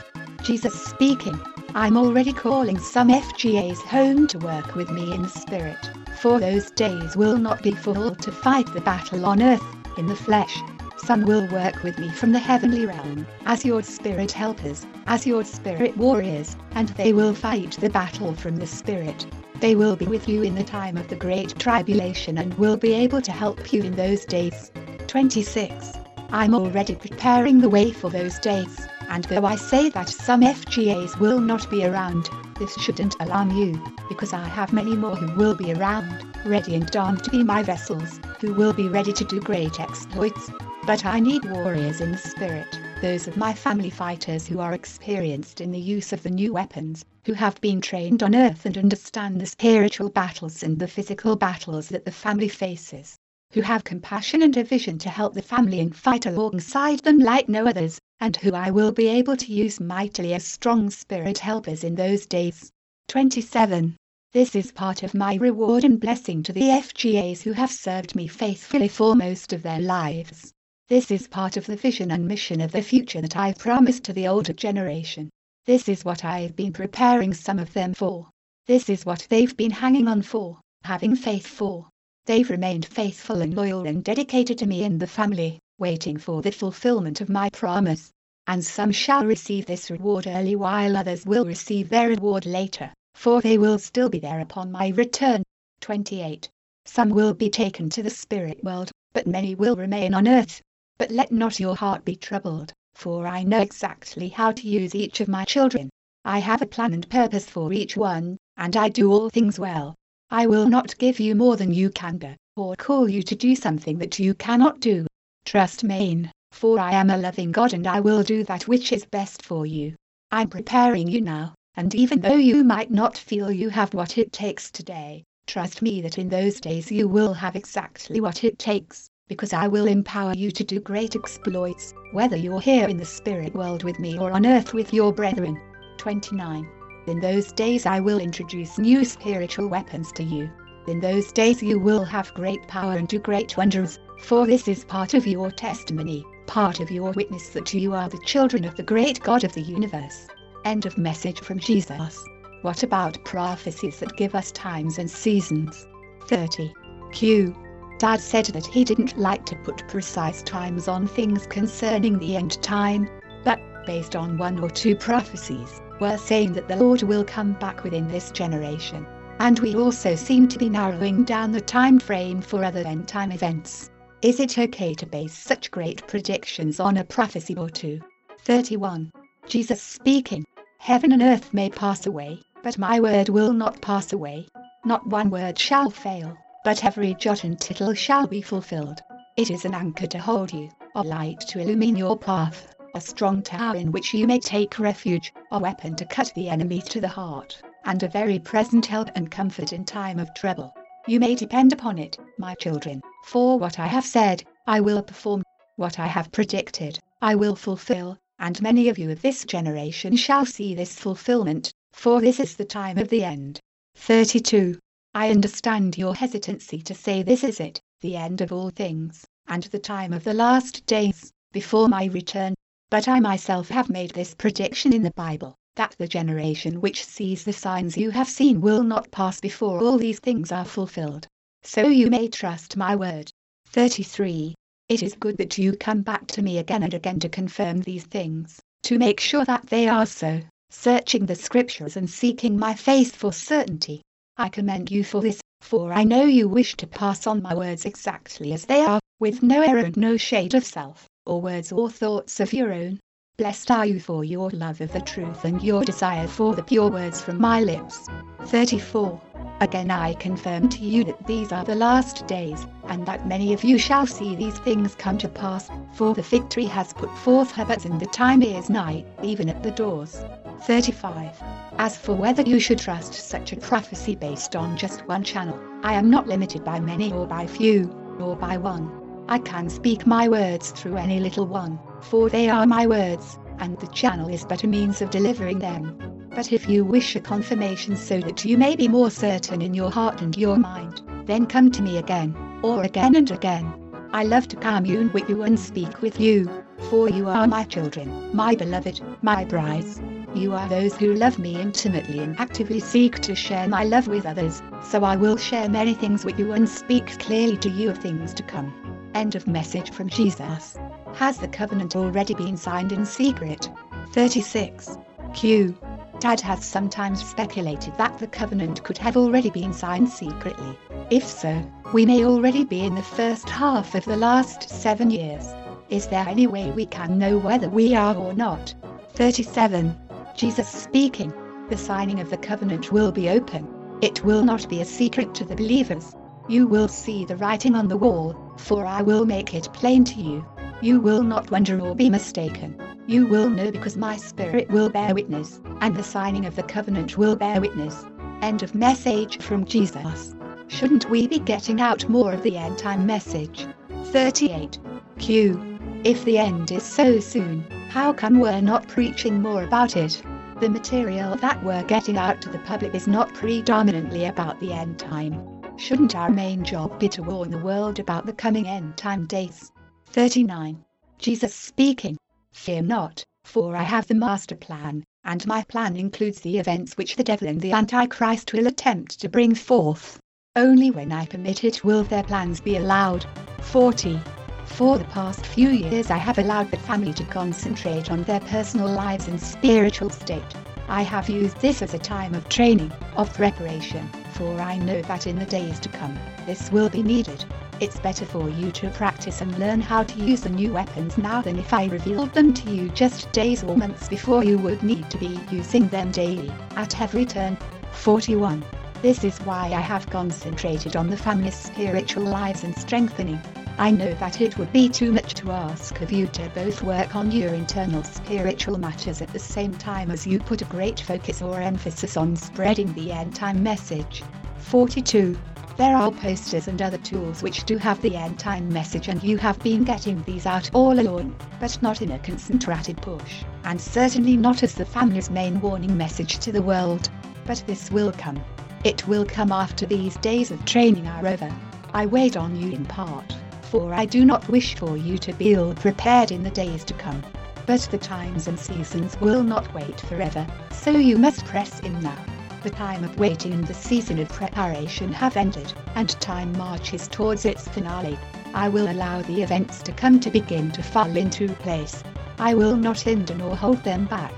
Jesus 0.43 0.73
speaking, 0.73 1.39
I'm 1.75 1.97
already 1.97 2.33
calling 2.33 2.77
some 2.77 3.09
FGAs 3.09 3.79
home 3.79 4.27
to 4.27 4.39
work 4.39 4.75
with 4.75 4.89
me 4.91 5.13
in 5.13 5.27
spirit, 5.27 5.89
for 6.19 6.39
those 6.39 6.71
days 6.71 7.15
will 7.17 7.37
not 7.37 7.63
be 7.63 7.71
full 7.71 8.15
to 8.15 8.31
fight 8.31 8.71
the 8.73 8.81
battle 8.81 9.25
on 9.25 9.41
earth, 9.41 9.82
in 9.97 10.07
the 10.07 10.15
flesh. 10.15 10.61
Some 10.97 11.21
will 11.25 11.47
work 11.47 11.83
with 11.83 11.97
me 11.99 12.09
from 12.09 12.31
the 12.31 12.39
heavenly 12.39 12.85
realm, 12.85 13.27
as 13.45 13.65
your 13.65 13.83
spirit 13.83 14.31
helpers, 14.31 14.85
as 15.07 15.27
your 15.27 15.43
spirit 15.43 15.97
warriors, 15.97 16.55
and 16.71 16.89
they 16.89 17.11
will 17.13 17.33
fight 17.33 17.71
the 17.79 17.89
battle 17.89 18.33
from 18.35 18.55
the 18.57 18.67
spirit. 18.67 19.25
They 19.59 19.75
will 19.75 19.95
be 19.95 20.05
with 20.05 20.27
you 20.27 20.43
in 20.43 20.55
the 20.55 20.63
time 20.63 20.97
of 20.97 21.07
the 21.07 21.15
Great 21.15 21.57
Tribulation 21.59 22.37
and 22.37 22.53
will 22.55 22.77
be 22.77 22.93
able 22.93 23.21
to 23.21 23.31
help 23.31 23.73
you 23.73 23.81
in 23.83 23.95
those 23.95 24.25
days. 24.25 24.71
26. 25.07 25.93
I'm 26.31 26.55
already 26.55 26.95
preparing 26.95 27.59
the 27.61 27.69
way 27.69 27.91
for 27.91 28.09
those 28.09 28.39
days, 28.39 28.87
and 29.09 29.23
though 29.25 29.45
I 29.45 29.55
say 29.55 29.89
that 29.89 30.09
some 30.09 30.41
FGAs 30.41 31.19
will 31.19 31.39
not 31.39 31.69
be 31.69 31.85
around, 31.85 32.29
this 32.57 32.73
shouldn't 32.75 33.15
alarm 33.19 33.51
you, 33.51 33.81
because 34.09 34.33
I 34.33 34.43
have 34.47 34.73
many 34.73 34.95
more 34.95 35.15
who 35.15 35.33
will 35.37 35.55
be 35.55 35.73
around, 35.73 36.25
ready 36.45 36.75
and 36.75 36.95
armed 36.95 37.23
to 37.25 37.29
be 37.29 37.43
my 37.43 37.61
vessels, 37.61 38.19
who 38.43 38.53
will 38.53 38.73
be 38.73 38.89
ready 38.89 39.13
to 39.13 39.23
do 39.23 39.39
great 39.39 39.79
exploits. 39.79 40.51
But 40.85 41.05
I 41.05 41.21
need 41.21 41.49
warriors 41.49 42.01
in 42.01 42.17
spirit, 42.17 42.77
those 43.01 43.25
of 43.25 43.37
my 43.37 43.53
family 43.53 43.89
fighters 43.89 44.45
who 44.45 44.59
are 44.59 44.73
experienced 44.73 45.61
in 45.61 45.71
the 45.71 45.79
use 45.79 46.11
of 46.11 46.23
the 46.23 46.29
new 46.29 46.51
weapons, 46.51 47.05
who 47.25 47.31
have 47.31 47.61
been 47.61 47.79
trained 47.79 48.21
on 48.21 48.35
earth 48.35 48.65
and 48.65 48.77
understand 48.77 49.39
the 49.39 49.45
spiritual 49.45 50.09
battles 50.09 50.61
and 50.61 50.77
the 50.77 50.89
physical 50.89 51.37
battles 51.37 51.87
that 51.87 52.03
the 52.03 52.11
family 52.11 52.49
faces, 52.49 53.17
who 53.53 53.61
have 53.61 53.85
compassion 53.85 54.41
and 54.41 54.57
a 54.57 54.63
vision 54.65 54.97
to 54.97 55.09
help 55.09 55.33
the 55.33 55.41
family 55.41 55.79
and 55.79 55.95
fight 55.95 56.25
alongside 56.25 56.99
them 56.99 57.19
like 57.19 57.47
no 57.47 57.65
others, 57.65 57.97
and 58.19 58.35
who 58.35 58.53
I 58.53 58.71
will 58.71 58.91
be 58.91 59.07
able 59.07 59.37
to 59.37 59.53
use 59.53 59.79
mightily 59.79 60.33
as 60.33 60.43
strong 60.43 60.89
spirit 60.89 61.37
helpers 61.37 61.85
in 61.85 61.95
those 61.95 62.25
days. 62.25 62.73
27. 63.07 63.95
This 64.33 64.55
is 64.55 64.71
part 64.71 65.03
of 65.03 65.13
my 65.13 65.35
reward 65.35 65.83
and 65.83 65.99
blessing 65.99 66.41
to 66.41 66.51
the 66.51 66.61
FGAs 66.61 67.43
who 67.43 67.51
have 67.51 67.69
served 67.69 68.15
me 68.15 68.25
faithfully 68.25 68.87
for 68.87 69.15
most 69.15 69.53
of 69.53 69.61
their 69.61 69.79
lives. 69.79 70.51
This 70.87 71.11
is 71.11 71.27
part 71.27 71.55
of 71.55 71.67
the 71.67 71.75
vision 71.75 72.09
and 72.09 72.27
mission 72.27 72.59
of 72.59 72.71
the 72.71 72.81
future 72.81 73.21
that 73.21 73.37
I've 73.37 73.59
promised 73.59 74.03
to 74.05 74.13
the 74.13 74.27
older 74.27 74.51
generation. 74.51 75.29
This 75.67 75.87
is 75.87 76.03
what 76.03 76.25
I've 76.25 76.55
been 76.55 76.73
preparing 76.73 77.31
some 77.35 77.59
of 77.59 77.73
them 77.73 77.93
for. 77.93 78.27
This 78.65 78.89
is 78.89 79.05
what 79.05 79.27
they've 79.29 79.55
been 79.55 79.69
hanging 79.69 80.07
on 80.07 80.23
for, 80.23 80.59
having 80.83 81.15
faith 81.15 81.45
for. 81.45 81.87
They've 82.25 82.49
remained 82.49 82.87
faithful 82.87 83.39
and 83.39 83.53
loyal 83.53 83.85
and 83.85 84.03
dedicated 84.03 84.57
to 84.57 84.65
me 84.65 84.83
and 84.83 84.99
the 84.99 85.05
family, 85.05 85.59
waiting 85.77 86.17
for 86.17 86.41
the 86.41 86.51
fulfillment 86.51 87.21
of 87.21 87.29
my 87.29 87.51
promise. 87.51 88.11
And 88.47 88.65
some 88.65 88.91
shall 88.91 89.27
receive 89.27 89.67
this 89.67 89.91
reward 89.91 90.25
early 90.25 90.55
while 90.55 90.97
others 90.97 91.23
will 91.23 91.45
receive 91.45 91.89
their 91.89 92.09
reward 92.09 92.47
later, 92.47 92.91
for 93.15 93.41
they 93.41 93.57
will 93.57 93.77
still 93.79 94.09
be 94.09 94.19
there 94.19 94.39
upon 94.39 94.71
my 94.71 94.89
return. 94.89 95.43
28. 95.81 96.49
Some 96.85 97.09
will 97.09 97.33
be 97.33 97.49
taken 97.49 97.89
to 97.89 98.03
the 98.03 98.09
spirit 98.09 98.63
world, 98.63 98.91
but 99.13 99.27
many 99.27 99.55
will 99.55 99.75
remain 99.75 100.13
on 100.13 100.27
earth. 100.27 100.61
But 100.97 101.11
let 101.11 101.31
not 101.31 101.59
your 101.59 101.75
heart 101.75 102.05
be 102.05 102.15
troubled 102.15 102.73
for 102.95 103.25
I 103.25 103.43
know 103.43 103.59
exactly 103.59 104.29
how 104.29 104.51
to 104.51 104.67
use 104.67 104.93
each 104.93 105.19
of 105.19 105.27
my 105.27 105.45
children. 105.45 105.89
I 106.23 106.39
have 106.39 106.61
a 106.61 106.67
plan 106.67 106.93
and 106.93 107.09
purpose 107.09 107.49
for 107.49 107.73
each 107.73 107.97
one, 107.97 108.37
and 108.55 108.77
I 108.77 108.89
do 108.89 109.11
all 109.11 109.29
things 109.29 109.59
well. 109.59 109.95
I 110.29 110.45
will 110.47 110.69
not 110.69 110.97
give 110.97 111.19
you 111.19 111.35
more 111.35 111.57
than 111.57 111.73
you 111.73 111.89
can 111.89 112.17
do, 112.17 112.35
or 112.55 112.75
call 112.75 113.09
you 113.09 113.23
to 113.23 113.35
do 113.35 113.55
something 113.55 113.97
that 113.97 114.19
you 114.19 114.35
cannot 114.35 114.79
do. 114.79 115.07
Trust 115.43 115.83
me, 115.83 116.29
for 116.51 116.79
I 116.79 116.93
am 116.93 117.09
a 117.09 117.17
loving 117.17 117.51
God 117.51 117.73
and 117.73 117.87
I 117.87 117.99
will 117.99 118.23
do 118.23 118.43
that 118.45 118.67
which 118.67 118.91
is 118.91 119.05
best 119.05 119.43
for 119.43 119.65
you. 119.65 119.95
I'm 120.31 120.49
preparing 120.49 121.07
you 121.07 121.19
now, 121.19 121.55
and 121.75 121.95
even 121.95 122.19
though 122.19 122.35
you 122.35 122.63
might 122.63 122.91
not 122.91 123.17
feel 123.17 123.51
you 123.51 123.69
have 123.69 123.93
what 123.95 124.17
it 124.17 124.31
takes 124.31 124.69
today, 124.69 125.23
trust 125.47 125.81
me 125.81 126.01
that 126.01 126.19
in 126.19 126.29
those 126.29 126.59
days 126.59 126.91
you 126.91 127.07
will 127.07 127.33
have 127.33 127.55
exactly 127.55 128.21
what 128.21 128.43
it 128.43 128.59
takes 128.59 129.09
because 129.27 129.53
I 129.53 129.67
will 129.67 129.87
empower 129.87 130.33
you 130.33 130.51
to 130.51 130.63
do 130.63 130.79
great 130.79 131.15
exploits, 131.15 131.93
whether 132.11 132.35
you're 132.35 132.59
here 132.59 132.87
in 132.87 132.97
the 132.97 133.05
spirit 133.05 133.55
world 133.55 133.83
with 133.83 133.97
me 133.97 134.19
or 134.19 134.31
on 134.31 134.45
earth 134.45 134.73
with 134.73 134.93
your 134.93 135.11
brethren. 135.11 135.59
29. 135.97 136.69
In 137.07 137.19
those 137.19 137.51
days 137.51 137.87
I 137.87 137.99
will 137.99 138.19
introduce 138.19 138.77
new 138.77 139.03
spiritual 139.03 139.67
weapons 139.67 140.11
to 140.11 140.23
you. 140.23 140.51
In 140.87 140.99
those 140.99 141.31
days 141.31 141.63
you 141.63 141.79
will 141.79 142.03
have 142.03 142.33
great 142.35 142.67
power 142.67 142.93
and 142.93 143.07
do 143.07 143.17
great 143.17 143.57
wonders, 143.57 143.97
for 144.19 144.45
this 144.45 144.67
is 144.67 144.85
part 144.85 145.15
of 145.15 145.25
your 145.25 145.49
testimony, 145.49 146.23
part 146.45 146.79
of 146.79 146.91
your 146.91 147.11
witness 147.13 147.49
that 147.49 147.73
you 147.73 147.95
are 147.95 148.09
the 148.09 148.21
children 148.25 148.63
of 148.63 148.75
the 148.75 148.83
great 148.83 149.21
God 149.21 149.43
of 149.43 149.53
the 149.53 149.61
universe. 149.61 150.27
End 150.65 150.85
of 150.85 150.97
message 150.97 151.41
from 151.41 151.59
Jesus. 151.59 152.23
What 152.61 152.83
about 152.83 153.23
prophecies 153.25 153.99
that 153.99 154.15
give 154.15 154.33
us 154.33 154.49
times 154.53 154.97
and 154.97 155.11
seasons? 155.11 155.85
30. 156.29 156.73
Q. 157.11 157.53
Dad 157.99 158.21
said 158.21 158.45
that 158.45 158.65
he 158.65 158.85
didn't 158.85 159.17
like 159.17 159.45
to 159.47 159.57
put 159.57 159.85
precise 159.89 160.41
times 160.41 160.87
on 160.87 161.05
things 161.05 161.45
concerning 161.47 162.17
the 162.17 162.37
end 162.37 162.61
time, 162.63 163.09
but, 163.43 163.59
based 163.85 164.15
on 164.15 164.37
one 164.37 164.57
or 164.59 164.69
two 164.69 164.95
prophecies, 164.95 165.81
were 165.99 166.17
saying 166.17 166.53
that 166.53 166.69
the 166.69 166.77
Lord 166.77 167.03
will 167.03 167.25
come 167.25 167.53
back 167.53 167.83
within 167.83 168.07
this 168.07 168.31
generation. 168.31 169.05
And 169.39 169.59
we 169.59 169.75
also 169.75 170.15
seem 170.15 170.47
to 170.47 170.57
be 170.57 170.69
narrowing 170.69 171.25
down 171.25 171.51
the 171.51 171.59
time 171.59 171.99
frame 171.99 172.41
for 172.41 172.63
other 172.63 172.87
end 172.87 173.09
time 173.09 173.33
events. 173.33 173.89
Is 174.21 174.39
it 174.39 174.57
okay 174.57 174.93
to 174.93 175.05
base 175.05 175.33
such 175.33 175.71
great 175.71 176.07
predictions 176.07 176.79
on 176.79 176.95
a 176.95 177.03
prophecy 177.03 177.53
or 177.55 177.69
two? 177.69 177.99
31. 178.45 179.11
Jesus 179.45 179.81
speaking, 179.81 180.45
Heaven 180.83 181.13
and 181.13 181.21
earth 181.21 181.53
may 181.53 181.69
pass 181.69 182.05
away, 182.05 182.41
but 182.61 182.77
my 182.77 182.99
word 182.99 183.29
will 183.29 183.53
not 183.53 183.81
pass 183.81 184.11
away. 184.11 184.47
Not 184.83 185.07
one 185.07 185.29
word 185.29 185.57
shall 185.57 185.89
fail 185.89 186.37
but 186.63 186.83
every 186.83 187.13
jot 187.13 187.45
and 187.45 187.59
tittle 187.59 187.93
shall 187.93 188.27
be 188.27 188.41
fulfilled. 188.41 189.01
It 189.37 189.49
is 189.49 189.63
an 189.63 189.73
anchor 189.73 190.07
to 190.07 190.19
hold 190.19 190.51
you, 190.53 190.69
a 190.95 191.01
light 191.01 191.39
to 191.47 191.59
illumine 191.59 191.95
your 191.95 192.17
path, 192.17 192.73
a 192.95 193.01
strong 193.01 193.41
tower 193.41 193.77
in 193.77 193.91
which 193.93 194.13
you 194.13 194.27
may 194.27 194.39
take 194.39 194.79
refuge, 194.79 195.33
a 195.51 195.59
weapon 195.59 195.95
to 195.95 196.05
cut 196.05 196.31
the 196.35 196.49
enemy 196.49 196.81
to 196.81 196.99
the 196.99 197.07
heart, 197.07 197.61
and 197.85 198.03
a 198.03 198.07
very 198.07 198.39
present 198.39 198.85
help 198.85 199.09
and 199.15 199.31
comfort 199.31 199.73
in 199.73 199.85
time 199.85 200.19
of 200.19 200.33
trouble. 200.33 200.73
You 201.07 201.19
may 201.19 201.35
depend 201.35 201.73
upon 201.73 201.97
it, 201.97 202.17
my 202.37 202.55
children, 202.55 203.01
for 203.25 203.59
what 203.59 203.79
I 203.79 203.87
have 203.87 204.05
said, 204.05 204.43
I 204.67 204.79
will 204.79 205.01
perform, 205.01 205.43
what 205.75 205.99
I 205.99 206.07
have 206.07 206.31
predicted, 206.31 206.99
I 207.21 207.35
will 207.35 207.55
fulfill, 207.55 208.17
and 208.43 208.61
many 208.61 208.89
of 208.89 208.99
you 208.99 209.09
of 209.09 209.21
this 209.21 209.45
generation 209.45 210.17
shall 210.17 210.45
see 210.45 210.75
this 210.75 210.99
fulfillment, 210.99 211.71
for 211.93 212.19
this 212.19 212.41
is 212.41 212.57
the 212.57 212.65
time 212.65 212.97
of 212.97 213.07
the 213.07 213.23
end. 213.23 213.57
32. 213.95 214.77
I 215.13 215.29
understand 215.29 215.97
your 215.97 216.13
hesitancy 216.13 216.81
to 216.81 216.93
say 216.93 217.23
this 217.23 217.45
is 217.45 217.61
it, 217.61 217.79
the 218.01 218.17
end 218.17 218.41
of 218.41 218.51
all 218.51 218.69
things, 218.69 219.25
and 219.47 219.63
the 219.63 219.79
time 219.79 220.11
of 220.11 220.25
the 220.25 220.33
last 220.33 220.85
days, 220.85 221.31
before 221.53 221.87
my 221.87 222.07
return. 222.07 222.53
But 222.89 223.07
I 223.07 223.21
myself 223.21 223.69
have 223.69 223.89
made 223.89 224.11
this 224.11 224.35
prediction 224.35 224.91
in 224.91 225.03
the 225.03 225.11
Bible, 225.11 225.55
that 225.77 225.95
the 225.97 226.09
generation 226.09 226.81
which 226.81 227.05
sees 227.05 227.45
the 227.45 227.53
signs 227.53 227.95
you 227.95 228.09
have 228.09 228.27
seen 228.27 228.59
will 228.59 228.83
not 228.83 229.09
pass 229.09 229.39
before 229.39 229.79
all 229.79 229.97
these 229.97 230.19
things 230.19 230.51
are 230.51 230.65
fulfilled. 230.65 231.27
So 231.63 231.87
you 231.87 232.09
may 232.09 232.27
trust 232.27 232.75
my 232.75 232.93
word. 232.93 233.31
33. 233.67 234.53
It 234.89 235.01
is 235.01 235.15
good 235.15 235.37
that 235.37 235.57
you 235.57 235.77
come 235.77 236.01
back 236.01 236.27
to 236.27 236.41
me 236.41 236.57
again 236.57 236.83
and 236.83 236.93
again 236.93 237.19
to 237.21 237.29
confirm 237.29 237.81
these 237.81 238.03
things, 238.03 238.59
to 238.83 238.99
make 238.99 239.19
sure 239.21 239.45
that 239.45 239.67
they 239.67 239.87
are 239.87 240.05
so, 240.05 240.41
searching 240.69 241.25
the 241.25 241.35
scriptures 241.35 241.95
and 241.95 242.09
seeking 242.09 242.59
my 242.59 242.73
face 242.73 243.11
for 243.11 243.31
certainty. 243.31 244.01
I 244.35 244.49
commend 244.49 244.91
you 244.91 245.05
for 245.05 245.21
this, 245.21 245.39
for 245.61 245.93
I 245.93 246.03
know 246.03 246.25
you 246.25 246.49
wish 246.49 246.75
to 246.75 246.85
pass 246.87 247.25
on 247.25 247.41
my 247.41 247.55
words 247.55 247.85
exactly 247.85 248.51
as 248.51 248.65
they 248.65 248.81
are, 248.81 248.99
with 249.19 249.41
no 249.41 249.61
error 249.61 249.85
and 249.85 249.95
no 249.95 250.17
shade 250.17 250.53
of 250.53 250.65
self, 250.65 251.07
or 251.25 251.39
words 251.39 251.71
or 251.71 251.89
thoughts 251.89 252.41
of 252.41 252.51
your 252.51 252.73
own. 252.73 252.99
Blessed 253.35 253.71
are 253.71 253.87
you 253.87 253.99
for 253.99 254.23
your 254.23 254.51
love 254.51 254.79
of 254.79 254.93
the 254.93 255.01
truth 255.01 255.43
and 255.43 255.63
your 255.63 255.83
desire 255.83 256.27
for 256.27 256.53
the 256.53 256.61
pure 256.61 256.91
words 256.91 257.19
from 257.19 257.41
my 257.41 257.61
lips. 257.61 258.07
34. 258.45 259.19
Again 259.59 259.89
I 259.89 260.13
confirm 260.13 260.69
to 260.69 260.85
you 260.85 261.03
that 261.05 261.25
these 261.25 261.51
are 261.51 261.65
the 261.65 261.73
last 261.73 262.27
days, 262.27 262.67
and 262.83 263.07
that 263.07 263.27
many 263.27 263.51
of 263.51 263.63
you 263.63 263.79
shall 263.79 264.05
see 264.05 264.35
these 264.35 264.59
things 264.59 264.93
come 264.93 265.17
to 265.17 265.27
pass, 265.27 265.67
for 265.93 266.13
the 266.13 266.21
fig 266.21 266.47
tree 266.51 266.67
has 266.67 266.93
put 266.93 267.09
forth 267.17 267.49
her 267.53 267.65
buds 267.65 267.85
and 267.85 267.99
the 267.99 268.05
time 268.05 268.43
is 268.43 268.69
nigh, 268.69 269.03
even 269.23 269.49
at 269.49 269.63
the 269.63 269.71
doors. 269.71 270.23
35. 270.61 271.35
As 271.79 271.97
for 271.97 272.13
whether 272.13 272.43
you 272.43 272.59
should 272.59 272.77
trust 272.77 273.15
such 273.15 273.51
a 273.51 273.57
prophecy 273.57 274.13
based 274.13 274.55
on 274.55 274.77
just 274.77 275.07
one 275.07 275.23
channel, 275.23 275.59
I 275.81 275.93
am 275.93 276.07
not 276.07 276.27
limited 276.27 276.63
by 276.63 276.79
many 276.79 277.11
or 277.11 277.25
by 277.25 277.47
few, 277.47 277.85
nor 278.19 278.35
by 278.35 278.57
one. 278.57 279.25
I 279.27 279.39
can 279.39 279.71
speak 279.71 280.05
my 280.05 280.29
words 280.29 280.69
through 280.69 280.97
any 280.97 281.19
little 281.19 281.47
one, 281.47 281.79
for 282.03 282.29
they 282.29 282.49
are 282.49 282.65
my 282.65 282.85
words, 282.85 283.39
and 283.59 283.79
the 283.79 283.87
channel 283.87 284.29
is 284.29 284.45
but 284.45 284.63
a 284.63 284.67
means 284.67 285.01
of 285.01 285.09
delivering 285.09 285.59
them. 285.59 285.97
But 286.35 286.51
if 286.51 286.67
you 286.67 286.83
wish 286.83 287.15
a 287.15 287.19
confirmation 287.19 287.95
so 287.95 288.19
that 288.21 288.43
you 288.43 288.57
may 288.57 288.75
be 288.75 288.87
more 288.87 289.11
certain 289.11 289.61
in 289.61 289.73
your 289.73 289.91
heart 289.91 290.21
and 290.21 290.35
your 290.35 290.57
mind, 290.57 291.01
then 291.25 291.45
come 291.45 291.71
to 291.71 291.81
me 291.81 291.97
again, 291.97 292.35
or 292.63 292.83
again 292.83 293.15
and 293.15 293.29
again. 293.31 293.73
I 294.13 294.23
love 294.23 294.47
to 294.49 294.55
commune 294.55 295.11
with 295.13 295.29
you 295.29 295.43
and 295.43 295.59
speak 295.59 296.01
with 296.01 296.19
you, 296.19 296.49
for 296.89 297.09
you 297.09 297.29
are 297.29 297.47
my 297.47 297.63
children, 297.63 298.29
my 298.33 298.55
beloved, 298.55 299.01
my 299.21 299.45
brides. 299.45 300.01
You 300.35 300.53
are 300.53 300.67
those 300.67 300.95
who 300.95 301.13
love 301.13 301.37
me 301.37 301.59
intimately 301.61 302.19
and 302.19 302.39
actively 302.39 302.79
seek 302.79 303.19
to 303.19 303.35
share 303.35 303.67
my 303.67 303.83
love 303.83 304.07
with 304.07 304.25
others, 304.25 304.61
so 304.83 305.03
I 305.03 305.15
will 305.15 305.37
share 305.37 305.69
many 305.69 305.93
things 305.93 306.25
with 306.25 306.39
you 306.39 306.51
and 306.53 306.67
speak 306.67 307.19
clearly 307.19 307.57
to 307.57 307.69
you 307.69 307.91
of 307.91 307.99
things 307.99 308.33
to 308.33 308.43
come. 308.43 308.73
End 309.13 309.35
of 309.35 309.47
message 309.47 309.91
from 309.91 310.09
Jesus. 310.09 310.75
Has 311.15 311.37
the 311.37 311.47
covenant 311.47 311.95
already 311.95 312.33
been 312.33 312.57
signed 312.57 312.91
in 312.91 313.05
secret? 313.05 313.69
36. 314.13 314.97
Q. 315.35 315.77
Dad 316.19 316.41
has 316.41 316.65
sometimes 316.65 317.23
speculated 317.23 317.95
that 317.97 318.17
the 318.17 318.27
covenant 318.27 318.83
could 318.83 318.97
have 318.97 319.15
already 319.15 319.51
been 319.51 319.73
signed 319.73 320.09
secretly. 320.09 320.77
If 321.11 321.25
so, 321.25 321.63
we 321.93 322.05
may 322.05 322.25
already 322.25 322.63
be 322.63 322.83
in 322.83 322.95
the 322.95 323.03
first 323.03 323.47
half 323.47 323.93
of 323.93 324.05
the 324.05 324.17
last 324.17 324.69
seven 324.69 325.11
years. 325.11 325.47
Is 325.89 326.07
there 326.07 326.27
any 326.27 326.47
way 326.47 326.71
we 326.71 326.87
can 326.87 327.19
know 327.19 327.37
whether 327.37 327.69
we 327.69 327.93
are 327.93 328.15
or 328.15 328.33
not? 328.33 328.73
37. 329.13 329.95
Jesus 330.35 330.67
speaking. 330.67 331.31
The 331.69 331.77
signing 331.77 332.19
of 332.21 332.31
the 332.31 332.37
covenant 332.37 332.91
will 332.91 333.11
be 333.11 333.29
open. 333.29 333.67
It 334.01 334.25
will 334.25 334.43
not 334.43 334.67
be 334.67 334.81
a 334.81 334.85
secret 334.85 335.35
to 335.35 335.45
the 335.45 335.55
believers. 335.55 336.15
You 336.47 336.67
will 336.67 336.87
see 336.87 337.23
the 337.23 337.37
writing 337.37 337.75
on 337.75 337.87
the 337.87 337.97
wall, 337.97 338.35
for 338.57 338.85
I 338.85 339.01
will 339.01 339.25
make 339.25 339.53
it 339.53 339.69
plain 339.73 340.03
to 340.05 340.15
you. 340.19 340.45
You 340.83 340.99
will 340.99 341.23
not 341.23 341.49
wonder 341.49 341.79
or 341.79 341.95
be 341.95 342.09
mistaken. 342.09 342.75
You 343.07 343.25
will 343.25 343.49
know 343.49 343.71
because 343.71 343.95
my 343.95 344.17
spirit 344.17 344.69
will 344.69 344.89
bear 344.89 345.13
witness, 345.13 345.61
and 345.79 345.95
the 345.95 346.03
signing 346.03 346.45
of 346.45 346.57
the 346.57 346.63
covenant 346.63 347.17
will 347.17 347.37
bear 347.37 347.61
witness. 347.61 348.05
End 348.41 348.63
of 348.63 348.75
message 348.75 349.41
from 349.41 349.63
Jesus. 349.63 350.35
Shouldn't 350.67 351.09
we 351.09 351.25
be 351.25 351.39
getting 351.39 351.79
out 351.79 352.09
more 352.09 352.33
of 352.33 352.43
the 352.43 352.57
end 352.57 352.77
time 352.77 353.05
message? 353.05 353.65
38. 354.07 354.77
Q. 355.19 355.79
If 356.03 356.25
the 356.25 356.37
end 356.37 356.69
is 356.69 356.83
so 356.83 357.21
soon, 357.21 357.63
how 357.87 358.11
come 358.11 358.41
we're 358.41 358.59
not 358.59 358.89
preaching 358.89 359.41
more 359.41 359.63
about 359.63 359.95
it? 359.95 360.21
The 360.59 360.69
material 360.69 361.37
that 361.37 361.63
we're 361.63 361.83
getting 361.83 362.17
out 362.17 362.41
to 362.41 362.49
the 362.49 362.59
public 362.59 362.93
is 362.93 363.07
not 363.07 363.33
predominantly 363.33 364.25
about 364.25 364.59
the 364.59 364.73
end 364.73 364.99
time. 364.99 365.41
Shouldn't 365.77 366.13
our 366.13 366.29
main 366.29 366.65
job 366.65 366.99
be 366.99 367.07
to 367.07 367.23
warn 367.23 367.51
the 367.51 367.57
world 367.57 367.99
about 367.99 368.25
the 368.25 368.33
coming 368.33 368.67
end 368.67 368.97
time 368.97 369.27
days? 369.27 369.71
39. 370.13 370.85
Jesus 371.17 371.55
speaking. 371.55 372.15
Fear 372.51 372.83
not, 372.83 373.23
for 373.45 373.75
I 373.75 373.81
have 373.81 374.05
the 374.05 374.13
master 374.13 374.55
plan, 374.55 375.03
and 375.25 375.47
my 375.47 375.63
plan 375.63 375.95
includes 375.95 376.39
the 376.39 376.59
events 376.59 376.95
which 376.97 377.15
the 377.15 377.23
devil 377.23 377.47
and 377.47 377.59
the 377.59 377.71
Antichrist 377.71 378.53
will 378.53 378.67
attempt 378.67 379.19
to 379.19 379.27
bring 379.27 379.55
forth. 379.55 380.19
Only 380.55 380.91
when 380.91 381.11
I 381.11 381.25
permit 381.25 381.63
it 381.63 381.83
will 381.83 382.03
their 382.03 382.21
plans 382.21 382.61
be 382.61 382.77
allowed. 382.77 383.25
40. 383.61 384.19
For 384.65 384.99
the 384.99 385.05
past 385.05 385.47
few 385.47 385.69
years 385.69 386.11
I 386.11 386.17
have 386.17 386.37
allowed 386.37 386.69
the 386.69 386.77
family 386.77 387.13
to 387.13 387.23
concentrate 387.23 388.11
on 388.11 388.21
their 388.21 388.41
personal 388.41 388.87
lives 388.87 389.27
and 389.27 389.41
spiritual 389.41 390.11
state. 390.11 390.53
I 390.87 391.01
have 391.01 391.27
used 391.27 391.59
this 391.59 391.81
as 391.81 391.95
a 391.95 391.97
time 391.97 392.35
of 392.35 392.47
training, 392.49 392.91
of 393.17 393.33
preparation, 393.33 394.07
for 394.33 394.59
I 394.59 394.77
know 394.77 395.01
that 395.01 395.25
in 395.25 395.39
the 395.39 395.45
days 395.45 395.79
to 395.79 395.89
come, 395.89 396.19
this 396.45 396.71
will 396.71 396.89
be 396.89 397.01
needed. 397.01 397.43
It's 397.83 397.99
better 397.99 398.25
for 398.25 398.49
you 398.49 398.71
to 398.71 398.89
practice 398.91 399.41
and 399.41 399.59
learn 399.59 399.81
how 399.81 400.03
to 400.03 400.19
use 400.19 400.39
the 400.39 400.49
new 400.49 400.71
weapons 400.71 401.17
now 401.17 401.41
than 401.41 401.59
if 401.59 401.73
I 401.73 401.87
revealed 401.87 402.31
them 402.31 402.53
to 402.53 402.71
you 402.71 402.87
just 402.87 403.29
days 403.33 403.61
or 403.61 403.75
months 403.75 404.07
before 404.07 404.41
you 404.41 404.57
would 404.59 404.83
need 404.83 405.09
to 405.09 405.17
be 405.17 405.37
using 405.51 405.89
them 405.89 406.09
daily, 406.09 406.49
at 406.77 407.01
every 407.01 407.25
turn. 407.25 407.57
41. 407.91 408.63
This 409.01 409.25
is 409.25 409.37
why 409.39 409.65
I 409.65 409.81
have 409.81 410.09
concentrated 410.09 410.95
on 410.95 411.09
the 411.09 411.17
family's 411.17 411.55
spiritual 411.55 412.23
lives 412.23 412.63
and 412.63 412.73
strengthening. 412.77 413.41
I 413.77 413.91
know 413.91 414.13
that 414.13 414.39
it 414.39 414.57
would 414.57 414.71
be 414.71 414.87
too 414.87 415.11
much 415.11 415.33
to 415.33 415.51
ask 415.51 415.99
of 415.99 416.09
you 416.09 416.27
to 416.27 416.49
both 416.55 416.81
work 416.83 417.17
on 417.17 417.31
your 417.31 417.53
internal 417.53 418.05
spiritual 418.05 418.79
matters 418.79 419.21
at 419.21 419.33
the 419.33 419.39
same 419.39 419.73
time 419.73 420.09
as 420.09 420.25
you 420.25 420.39
put 420.39 420.61
a 420.61 420.75
great 420.75 421.01
focus 421.01 421.41
or 421.41 421.59
emphasis 421.59 422.15
on 422.15 422.37
spreading 422.37 422.93
the 422.93 423.11
end 423.11 423.35
time 423.35 423.61
message. 423.61 424.23
42. 424.59 425.37
There 425.77 425.95
are 425.95 426.11
posters 426.11 426.67
and 426.67 426.81
other 426.81 426.97
tools 426.97 427.41
which 427.41 427.63
do 427.63 427.77
have 427.77 428.01
the 428.01 428.15
end 428.15 428.39
time 428.39 428.71
message, 428.71 429.07
and 429.07 429.23
you 429.23 429.37
have 429.37 429.57
been 429.59 429.83
getting 429.83 430.21
these 430.23 430.45
out 430.45 430.69
all 430.73 430.99
along, 430.99 431.35
but 431.59 431.81
not 431.81 432.01
in 432.01 432.11
a 432.11 432.19
concentrated 432.19 432.97
push, 433.01 433.43
and 433.63 433.79
certainly 433.79 434.37
not 434.37 434.63
as 434.63 434.75
the 434.75 434.85
family's 434.85 435.29
main 435.29 435.59
warning 435.61 435.97
message 435.97 436.39
to 436.39 436.51
the 436.51 436.61
world. 436.61 437.09
But 437.45 437.63
this 437.67 437.91
will 437.91 438.11
come. 438.11 438.43
It 438.83 439.07
will 439.07 439.25
come 439.25 439.51
after 439.51 439.85
these 439.85 440.15
days 440.17 440.51
of 440.51 440.63
training 440.65 441.07
are 441.07 441.27
over. 441.27 441.53
I 441.93 442.05
wait 442.05 442.37
on 442.37 442.55
you 442.55 442.71
in 442.71 442.85
part 442.85 443.35
for 443.73 443.91
I 443.91 444.05
do 444.05 444.23
not 444.23 444.47
wish 444.49 444.75
for 444.75 444.97
you 444.97 445.17
to 445.17 445.33
be 445.33 445.55
ill 445.55 445.73
prepared 445.73 446.31
in 446.31 446.43
the 446.43 446.51
days 446.51 446.83
to 446.83 446.93
come. 446.93 447.23
But 447.65 447.81
the 447.89 447.97
times 447.97 448.47
and 448.47 448.59
seasons 448.59 449.19
will 449.19 449.41
not 449.41 449.73
wait 449.73 449.99
forever, 450.01 450.45
so 450.69 450.91
you 450.91 451.17
must 451.17 451.43
press 451.45 451.79
in 451.79 451.99
now. 451.99 452.32
The 452.63 452.69
time 452.69 453.03
of 453.03 453.19
waiting 453.19 453.51
and 453.51 453.67
the 453.67 453.73
season 453.73 454.19
of 454.19 454.29
preparation 454.29 455.11
have 455.11 455.35
ended, 455.35 455.73
and 455.95 456.09
time 456.21 456.57
marches 456.57 457.09
towards 457.09 457.43
its 457.43 457.67
finale. 457.67 458.17
I 458.53 458.69
will 458.69 458.89
allow 458.89 459.21
the 459.21 459.41
events 459.43 459.81
to 459.81 459.91
come 459.91 460.17
to 460.21 460.29
begin 460.29 460.71
to 460.71 460.81
fall 460.81 461.17
into 461.17 461.49
place. 461.55 462.01
I 462.39 462.53
will 462.53 462.77
not 462.77 463.01
hinder 463.01 463.35
nor 463.35 463.57
hold 463.57 463.83
them 463.83 464.05
back. 464.05 464.31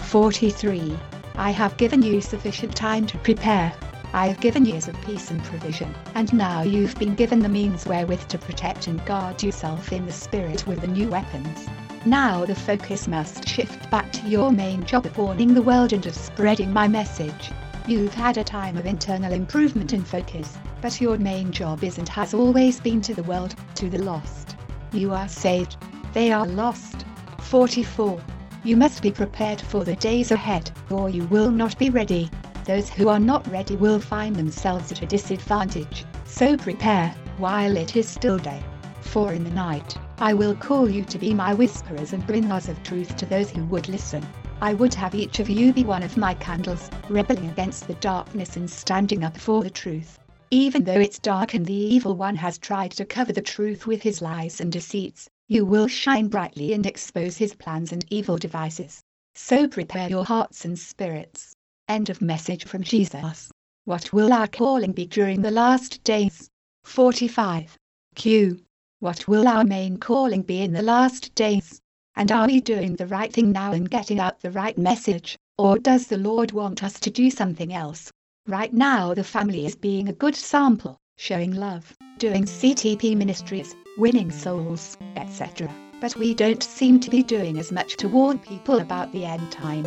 43. 0.00 0.98
I 1.36 1.52
have 1.52 1.76
given 1.76 2.02
you 2.02 2.20
sufficient 2.20 2.74
time 2.74 3.06
to 3.06 3.18
prepare. 3.18 3.72
I 4.12 4.26
have 4.26 4.40
given 4.40 4.64
years 4.64 4.88
of 4.88 5.00
peace 5.02 5.30
and 5.30 5.40
provision, 5.44 5.94
and 6.16 6.32
now 6.32 6.62
you've 6.62 6.98
been 6.98 7.14
given 7.14 7.38
the 7.38 7.48
means 7.48 7.86
wherewith 7.86 8.26
to 8.26 8.38
protect 8.38 8.88
and 8.88 9.04
guard 9.06 9.40
yourself 9.40 9.92
in 9.92 10.04
the 10.04 10.12
spirit 10.12 10.66
with 10.66 10.80
the 10.80 10.88
new 10.88 11.06
weapons. 11.08 11.68
Now 12.04 12.44
the 12.44 12.56
focus 12.56 13.06
must 13.06 13.46
shift 13.46 13.88
back 13.88 14.10
to 14.14 14.28
your 14.28 14.50
main 14.50 14.82
job 14.82 15.06
of 15.06 15.16
warning 15.16 15.54
the 15.54 15.62
world 15.62 15.92
and 15.92 16.04
of 16.06 16.16
spreading 16.16 16.72
my 16.72 16.88
message. 16.88 17.52
You've 17.88 18.12
had 18.12 18.36
a 18.36 18.44
time 18.44 18.76
of 18.76 18.84
internal 18.84 19.32
improvement 19.32 19.94
and 19.94 20.06
focus, 20.06 20.58
but 20.82 21.00
your 21.00 21.16
main 21.16 21.50
job 21.50 21.82
is 21.82 21.96
and 21.96 22.06
has 22.10 22.34
always 22.34 22.80
been 22.80 23.00
to 23.00 23.14
the 23.14 23.22
world, 23.22 23.54
to 23.76 23.88
the 23.88 24.02
lost. 24.02 24.56
You 24.92 25.14
are 25.14 25.26
saved, 25.26 25.78
they 26.12 26.30
are 26.30 26.46
lost. 26.46 27.06
44. 27.38 28.20
You 28.62 28.76
must 28.76 29.00
be 29.00 29.10
prepared 29.10 29.58
for 29.58 29.84
the 29.84 29.96
days 29.96 30.30
ahead, 30.30 30.70
or 30.90 31.08
you 31.08 31.24
will 31.28 31.50
not 31.50 31.78
be 31.78 31.88
ready. 31.88 32.30
Those 32.66 32.90
who 32.90 33.08
are 33.08 33.18
not 33.18 33.50
ready 33.50 33.74
will 33.74 34.00
find 34.00 34.36
themselves 34.36 34.92
at 34.92 35.00
a 35.00 35.06
disadvantage, 35.06 36.04
so 36.26 36.58
prepare, 36.58 37.14
while 37.38 37.74
it 37.74 37.96
is 37.96 38.06
still 38.06 38.36
day. 38.36 38.62
For 39.00 39.32
in 39.32 39.44
the 39.44 39.50
night, 39.52 39.96
I 40.18 40.34
will 40.34 40.54
call 40.54 40.90
you 40.90 41.04
to 41.04 41.18
be 41.18 41.32
my 41.32 41.54
whisperers 41.54 42.12
and 42.12 42.26
bringers 42.26 42.68
of 42.68 42.82
truth 42.82 43.16
to 43.16 43.24
those 43.24 43.48
who 43.48 43.64
would 43.64 43.88
listen. 43.88 44.26
I 44.60 44.74
would 44.74 44.92
have 44.94 45.14
each 45.14 45.38
of 45.38 45.48
you 45.48 45.72
be 45.72 45.84
one 45.84 46.02
of 46.02 46.16
my 46.16 46.34
candles, 46.34 46.90
rebelling 47.08 47.48
against 47.48 47.86
the 47.86 47.94
darkness 47.94 48.56
and 48.56 48.68
standing 48.68 49.22
up 49.22 49.38
for 49.38 49.62
the 49.62 49.70
truth. 49.70 50.18
Even 50.50 50.82
though 50.82 50.98
it's 50.98 51.20
dark 51.20 51.54
and 51.54 51.64
the 51.64 51.72
evil 51.72 52.16
one 52.16 52.34
has 52.34 52.58
tried 52.58 52.90
to 52.92 53.04
cover 53.04 53.32
the 53.32 53.40
truth 53.40 53.86
with 53.86 54.02
his 54.02 54.20
lies 54.20 54.60
and 54.60 54.72
deceits, 54.72 55.28
you 55.46 55.64
will 55.64 55.86
shine 55.86 56.26
brightly 56.26 56.72
and 56.72 56.86
expose 56.86 57.36
his 57.36 57.54
plans 57.54 57.92
and 57.92 58.04
evil 58.10 58.36
devices. 58.36 59.00
So 59.36 59.68
prepare 59.68 60.10
your 60.10 60.24
hearts 60.24 60.64
and 60.64 60.76
spirits. 60.76 61.54
End 61.86 62.10
of 62.10 62.20
message 62.20 62.64
from 62.64 62.82
Jesus. 62.82 63.52
What 63.84 64.12
will 64.12 64.32
our 64.32 64.48
calling 64.48 64.90
be 64.90 65.06
during 65.06 65.40
the 65.40 65.52
last 65.52 66.02
days? 66.02 66.50
45. 66.82 67.76
Q. 68.16 68.60
What 68.98 69.28
will 69.28 69.46
our 69.46 69.64
main 69.64 69.98
calling 69.98 70.42
be 70.42 70.62
in 70.62 70.72
the 70.72 70.82
last 70.82 71.32
days? 71.36 71.80
And 72.18 72.32
are 72.32 72.48
we 72.48 72.60
doing 72.60 72.96
the 72.96 73.06
right 73.06 73.32
thing 73.32 73.52
now 73.52 73.70
and 73.70 73.88
getting 73.88 74.18
out 74.18 74.40
the 74.40 74.50
right 74.50 74.76
message, 74.76 75.38
or 75.56 75.78
does 75.78 76.08
the 76.08 76.18
Lord 76.18 76.50
want 76.50 76.82
us 76.82 76.98
to 76.98 77.10
do 77.10 77.30
something 77.30 77.72
else? 77.72 78.10
Right 78.48 78.74
now, 78.74 79.14
the 79.14 79.22
family 79.22 79.64
is 79.64 79.76
being 79.76 80.08
a 80.08 80.12
good 80.12 80.34
sample, 80.34 80.96
showing 81.16 81.54
love, 81.54 81.96
doing 82.18 82.42
CTP 82.42 83.16
ministries, 83.16 83.76
winning 83.98 84.32
souls, 84.32 84.96
etc. 85.14 85.72
but 86.00 86.16
we 86.16 86.34
don't 86.34 86.64
seem 86.64 86.98
to 86.98 87.08
be 87.08 87.22
doing 87.22 87.56
as 87.56 87.70
much 87.70 87.96
to 87.98 88.08
warn 88.08 88.40
people 88.40 88.80
about 88.80 89.12
the 89.12 89.24
end 89.24 89.52
time. 89.52 89.86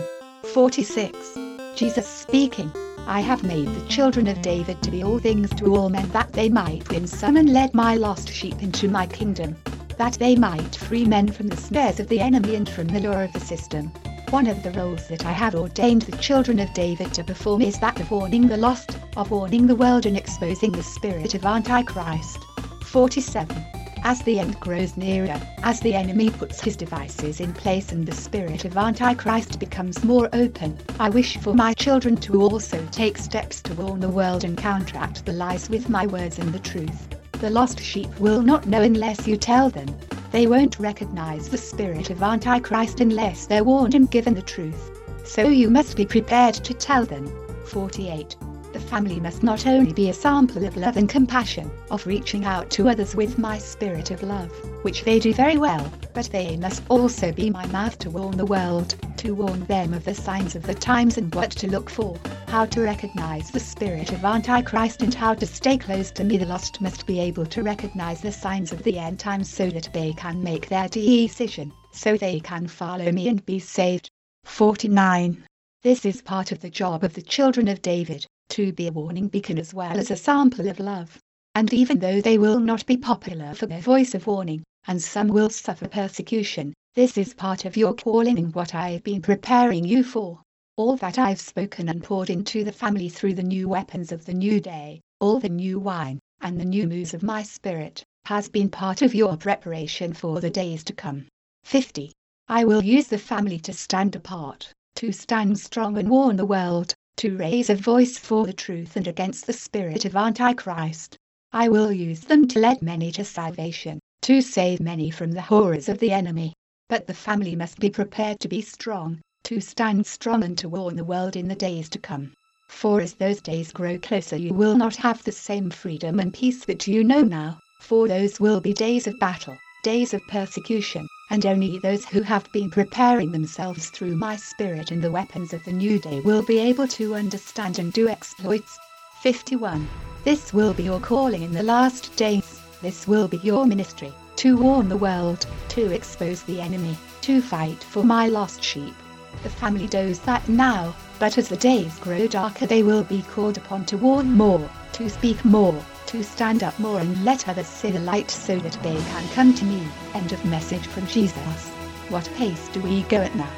46. 0.53 1.37
Jesus 1.75 2.07
speaking. 2.07 2.71
I 3.07 3.19
have 3.19 3.43
made 3.43 3.67
the 3.67 3.87
children 3.89 4.27
of 4.27 4.41
David 4.41 4.81
to 4.83 4.91
be 4.91 5.03
all 5.03 5.19
things 5.19 5.49
to 5.55 5.75
all 5.75 5.89
men 5.89 6.07
that 6.11 6.31
they 6.31 6.47
might 6.47 6.87
win 6.87 7.07
some 7.07 7.35
and 7.35 7.51
lead 7.51 7.73
my 7.73 7.95
lost 7.95 8.29
sheep 8.29 8.63
into 8.63 8.87
my 8.87 9.05
kingdom, 9.05 9.57
that 9.97 10.13
they 10.13 10.35
might 10.35 10.75
free 10.75 11.05
men 11.05 11.31
from 11.31 11.47
the 11.47 11.57
snares 11.57 11.99
of 11.99 12.07
the 12.07 12.19
enemy 12.19 12.55
and 12.55 12.69
from 12.69 12.87
the 12.87 12.99
lure 12.99 13.23
of 13.23 13.33
the 13.33 13.39
system. 13.39 13.87
One 14.29 14.47
of 14.47 14.63
the 14.63 14.71
roles 14.71 15.07
that 15.07 15.25
I 15.25 15.31
have 15.31 15.55
ordained 15.55 16.03
the 16.03 16.17
children 16.17 16.59
of 16.59 16.73
David 16.73 17.13
to 17.15 17.23
perform 17.23 17.61
is 17.61 17.79
that 17.79 17.99
of 17.99 18.11
warning 18.11 18.47
the 18.47 18.57
lost, 18.57 18.97
of 19.17 19.31
warning 19.31 19.67
the 19.67 19.75
world 19.75 20.05
and 20.05 20.15
exposing 20.15 20.71
the 20.71 20.83
spirit 20.83 21.33
of 21.33 21.45
Antichrist. 21.45 22.39
47 22.85 23.65
as 24.03 24.21
the 24.23 24.39
end 24.39 24.59
grows 24.59 24.97
nearer, 24.97 25.39
as 25.61 25.79
the 25.79 25.93
enemy 25.93 26.31
puts 26.31 26.59
his 26.59 26.75
devices 26.75 27.39
in 27.39 27.53
place 27.53 27.91
and 27.91 28.05
the 28.05 28.15
spirit 28.15 28.65
of 28.65 28.75
Antichrist 28.75 29.59
becomes 29.59 30.03
more 30.03 30.27
open, 30.33 30.77
I 30.99 31.09
wish 31.09 31.37
for 31.37 31.53
my 31.53 31.75
children 31.75 32.17
to 32.17 32.41
also 32.41 32.83
take 32.91 33.17
steps 33.17 33.61
to 33.61 33.75
warn 33.75 33.99
the 33.99 34.09
world 34.09 34.43
and 34.43 34.57
counteract 34.57 35.25
the 35.25 35.33
lies 35.33 35.69
with 35.69 35.87
my 35.87 36.07
words 36.07 36.39
and 36.39 36.51
the 36.51 36.59
truth. 36.59 37.20
The 37.41 37.49
lost 37.49 37.79
sheep 37.79 38.19
will 38.19 38.43
not 38.43 38.67
know 38.67 38.83
unless 38.83 39.27
you 39.27 39.35
tell 39.35 39.71
them. 39.71 39.87
They 40.29 40.45
won't 40.45 40.77
recognize 40.77 41.49
the 41.49 41.57
spirit 41.57 42.11
of 42.11 42.21
Antichrist 42.21 42.99
unless 42.99 43.47
they're 43.47 43.63
warned 43.63 43.95
and 43.95 44.11
given 44.11 44.35
the 44.35 44.43
truth. 44.43 44.91
So 45.25 45.47
you 45.47 45.71
must 45.71 45.97
be 45.97 46.05
prepared 46.05 46.53
to 46.53 46.75
tell 46.75 47.03
them. 47.03 47.25
48 47.65 48.35
the 48.39 48.50
family 48.91 49.21
must 49.21 49.41
not 49.41 49.65
only 49.65 49.93
be 49.93 50.09
a 50.09 50.13
sample 50.13 50.65
of 50.65 50.75
love 50.75 50.97
and 50.97 51.07
compassion, 51.07 51.71
of 51.91 52.05
reaching 52.05 52.43
out 52.43 52.69
to 52.69 52.89
others 52.89 53.15
with 53.15 53.37
my 53.37 53.57
spirit 53.57 54.11
of 54.11 54.21
love, 54.21 54.51
which 54.83 55.05
they 55.05 55.17
do 55.17 55.33
very 55.33 55.57
well, 55.57 55.89
but 56.13 56.25
they 56.25 56.57
must 56.57 56.83
also 56.89 57.31
be 57.31 57.49
my 57.49 57.65
mouth 57.67 57.97
to 57.97 58.09
warn 58.09 58.35
the 58.35 58.45
world, 58.45 58.93
to 59.15 59.33
warn 59.33 59.63
them 59.67 59.93
of 59.93 60.03
the 60.03 60.13
signs 60.13 60.57
of 60.57 60.63
the 60.63 60.73
times 60.73 61.17
and 61.17 61.33
what 61.33 61.51
to 61.51 61.69
look 61.69 61.89
for, 61.89 62.19
how 62.49 62.65
to 62.65 62.81
recognize 62.81 63.49
the 63.49 63.61
spirit 63.61 64.11
of 64.11 64.25
Antichrist 64.25 65.01
and 65.01 65.13
how 65.13 65.33
to 65.33 65.45
stay 65.45 65.77
close 65.77 66.11
to 66.11 66.25
me. 66.25 66.35
The 66.35 66.45
lost 66.45 66.81
must 66.81 67.07
be 67.07 67.17
able 67.21 67.45
to 67.45 67.63
recognize 67.63 68.19
the 68.19 68.33
signs 68.33 68.73
of 68.73 68.83
the 68.83 68.99
end 68.99 69.19
times 69.19 69.49
so 69.49 69.69
that 69.69 69.87
they 69.93 70.11
can 70.11 70.43
make 70.43 70.67
their 70.67 70.89
decision, 70.89 71.71
so 71.93 72.17
they 72.17 72.41
can 72.41 72.67
follow 72.67 73.09
me 73.13 73.29
and 73.29 73.45
be 73.45 73.57
saved. 73.57 74.11
49. 74.43 75.45
This 75.81 76.05
is 76.05 76.21
part 76.21 76.51
of 76.51 76.59
the 76.59 76.69
job 76.69 77.05
of 77.05 77.13
the 77.13 77.21
children 77.21 77.69
of 77.69 77.81
David, 77.81 78.27
to 78.51 78.71
be 78.73 78.87
a 78.87 78.91
warning 78.91 79.27
beacon 79.27 79.57
as 79.57 79.73
well 79.73 79.97
as 79.97 80.11
a 80.11 80.15
sample 80.15 80.67
of 80.67 80.79
love. 80.79 81.19
And 81.55 81.73
even 81.73 81.99
though 81.99 82.21
they 82.21 82.37
will 82.37 82.59
not 82.59 82.85
be 82.85 82.97
popular 82.97 83.53
for 83.53 83.65
their 83.65 83.81
voice 83.81 84.13
of 84.13 84.27
warning, 84.27 84.63
and 84.87 85.01
some 85.01 85.27
will 85.27 85.49
suffer 85.49 85.87
persecution, 85.87 86.73
this 86.93 87.17
is 87.17 87.33
part 87.33 87.65
of 87.65 87.77
your 87.77 87.93
calling 87.93 88.37
and 88.37 88.53
what 88.53 88.75
I've 88.75 89.03
been 89.03 89.21
preparing 89.21 89.85
you 89.85 90.03
for. 90.03 90.41
All 90.75 90.97
that 90.97 91.17
I've 91.17 91.39
spoken 91.39 91.87
and 91.87 92.03
poured 92.03 92.29
into 92.29 92.63
the 92.63 92.71
family 92.71 93.07
through 93.07 93.35
the 93.35 93.43
new 93.43 93.69
weapons 93.69 94.11
of 94.11 94.25
the 94.25 94.33
new 94.33 94.59
day, 94.59 95.01
all 95.19 95.39
the 95.39 95.49
new 95.49 95.79
wine, 95.79 96.19
and 96.41 96.59
the 96.59 96.65
new 96.65 96.87
moves 96.87 97.13
of 97.13 97.23
my 97.23 97.43
spirit, 97.43 98.03
has 98.25 98.49
been 98.49 98.69
part 98.69 99.01
of 99.01 99.15
your 99.15 99.37
preparation 99.37 100.13
for 100.13 100.41
the 100.41 100.49
days 100.49 100.83
to 100.85 100.93
come. 100.93 101.25
50. 101.63 102.11
I 102.49 102.65
will 102.65 102.83
use 102.83 103.07
the 103.07 103.17
family 103.17 103.59
to 103.59 103.71
stand 103.71 104.15
apart, 104.15 104.73
to 104.95 105.11
stand 105.11 105.57
strong 105.59 105.97
and 105.97 106.09
warn 106.09 106.35
the 106.35 106.45
world, 106.45 106.93
to 107.21 107.37
raise 107.37 107.69
a 107.69 107.75
voice 107.75 108.17
for 108.17 108.47
the 108.47 108.53
truth 108.67 108.95
and 108.95 109.05
against 109.07 109.45
the 109.45 109.53
spirit 109.53 110.05
of 110.05 110.15
Antichrist. 110.15 111.15
I 111.53 111.69
will 111.69 111.91
use 111.91 112.21
them 112.21 112.47
to 112.47 112.59
lead 112.59 112.81
many 112.81 113.11
to 113.11 113.23
salvation, 113.23 113.99
to 114.23 114.41
save 114.41 114.79
many 114.79 115.11
from 115.11 115.31
the 115.31 115.41
horrors 115.43 115.87
of 115.87 115.99
the 115.99 116.11
enemy. 116.11 116.55
But 116.89 117.05
the 117.05 117.13
family 117.13 117.55
must 117.55 117.77
be 117.77 117.91
prepared 117.91 118.39
to 118.39 118.47
be 118.47 118.59
strong, 118.59 119.21
to 119.43 119.61
stand 119.61 120.07
strong 120.07 120.43
and 120.43 120.57
to 120.57 120.67
warn 120.67 120.95
the 120.95 121.03
world 121.03 121.35
in 121.35 121.47
the 121.47 121.53
days 121.53 121.89
to 121.89 121.99
come. 121.99 122.33
For 122.69 122.99
as 123.01 123.13
those 123.13 123.39
days 123.39 123.71
grow 123.71 123.99
closer, 123.99 124.35
you 124.35 124.55
will 124.55 124.75
not 124.75 124.95
have 124.95 125.23
the 125.23 125.31
same 125.31 125.69
freedom 125.69 126.19
and 126.19 126.33
peace 126.33 126.65
that 126.65 126.87
you 126.87 127.03
know 127.03 127.21
now, 127.21 127.59
for 127.81 128.07
those 128.07 128.39
will 128.39 128.61
be 128.61 128.73
days 128.73 129.05
of 129.05 129.19
battle, 129.19 129.59
days 129.81 130.13
of 130.13 130.25
persecution, 130.27 131.07
and 131.29 131.45
only 131.45 131.79
those 131.79 132.05
who 132.05 132.21
have 132.21 132.51
been 132.51 132.69
preparing 132.69 133.31
themselves 133.31 133.89
through 133.89 134.15
my 134.15 134.35
spirit 134.35 134.91
and 134.91 135.01
the 135.01 135.11
weapons 135.11 135.53
of 135.53 135.63
the 135.63 135.71
new 135.71 135.97
day 135.97 136.19
will 136.21 136.43
be 136.43 136.59
able 136.59 136.87
to 136.87 137.15
understand 137.15 137.79
and 137.79 137.91
do 137.91 138.07
exploits. 138.07 138.77
51. 139.21 139.87
This 140.23 140.53
will 140.53 140.73
be 140.73 140.83
your 140.83 140.99
calling 140.99 141.41
in 141.41 141.51
the 141.51 141.63
last 141.63 142.15
days, 142.15 142.61
this 142.81 143.07
will 143.07 143.27
be 143.27 143.37
your 143.37 143.65
ministry, 143.65 144.13
to 144.35 144.57
warn 144.57 144.87
the 144.87 144.97
world, 144.97 145.47
to 145.69 145.91
expose 145.91 146.43
the 146.43 146.61
enemy, 146.61 146.97
to 147.21 147.41
fight 147.41 147.83
for 147.83 148.03
my 148.03 148.27
lost 148.27 148.63
sheep. 148.63 148.93
The 149.41 149.49
family 149.49 149.87
does 149.87 150.19
that 150.19 150.47
now, 150.47 150.95
but 151.17 151.37
as 151.37 151.49
the 151.49 151.57
days 151.57 151.97
grow 151.99 152.27
darker 152.27 152.67
they 152.67 152.83
will 152.83 153.03
be 153.03 153.23
called 153.23 153.57
upon 153.57 153.85
to 153.85 153.97
warn 153.97 154.31
more, 154.33 154.69
to 154.93 155.09
speak 155.09 155.43
more, 155.43 155.83
to 156.11 156.21
stand 156.21 156.61
up 156.61 156.77
more 156.77 156.99
and 156.99 157.23
let 157.23 157.47
others 157.47 157.67
see 157.67 157.89
the 157.89 157.99
light 158.01 158.29
so 158.29 158.59
that 158.59 158.77
they 158.83 158.95
can 158.95 159.29
come 159.29 159.53
to 159.53 159.63
me. 159.63 159.81
End 160.13 160.33
of 160.33 160.43
message 160.43 160.85
from 160.87 161.07
Jesus. 161.07 161.69
What 162.09 162.29
pace 162.35 162.67
do 162.73 162.81
we 162.81 163.03
go 163.03 163.21
at 163.21 163.33
now? 163.33 163.49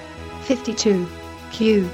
52. 0.42 1.08
Q. 1.52 1.86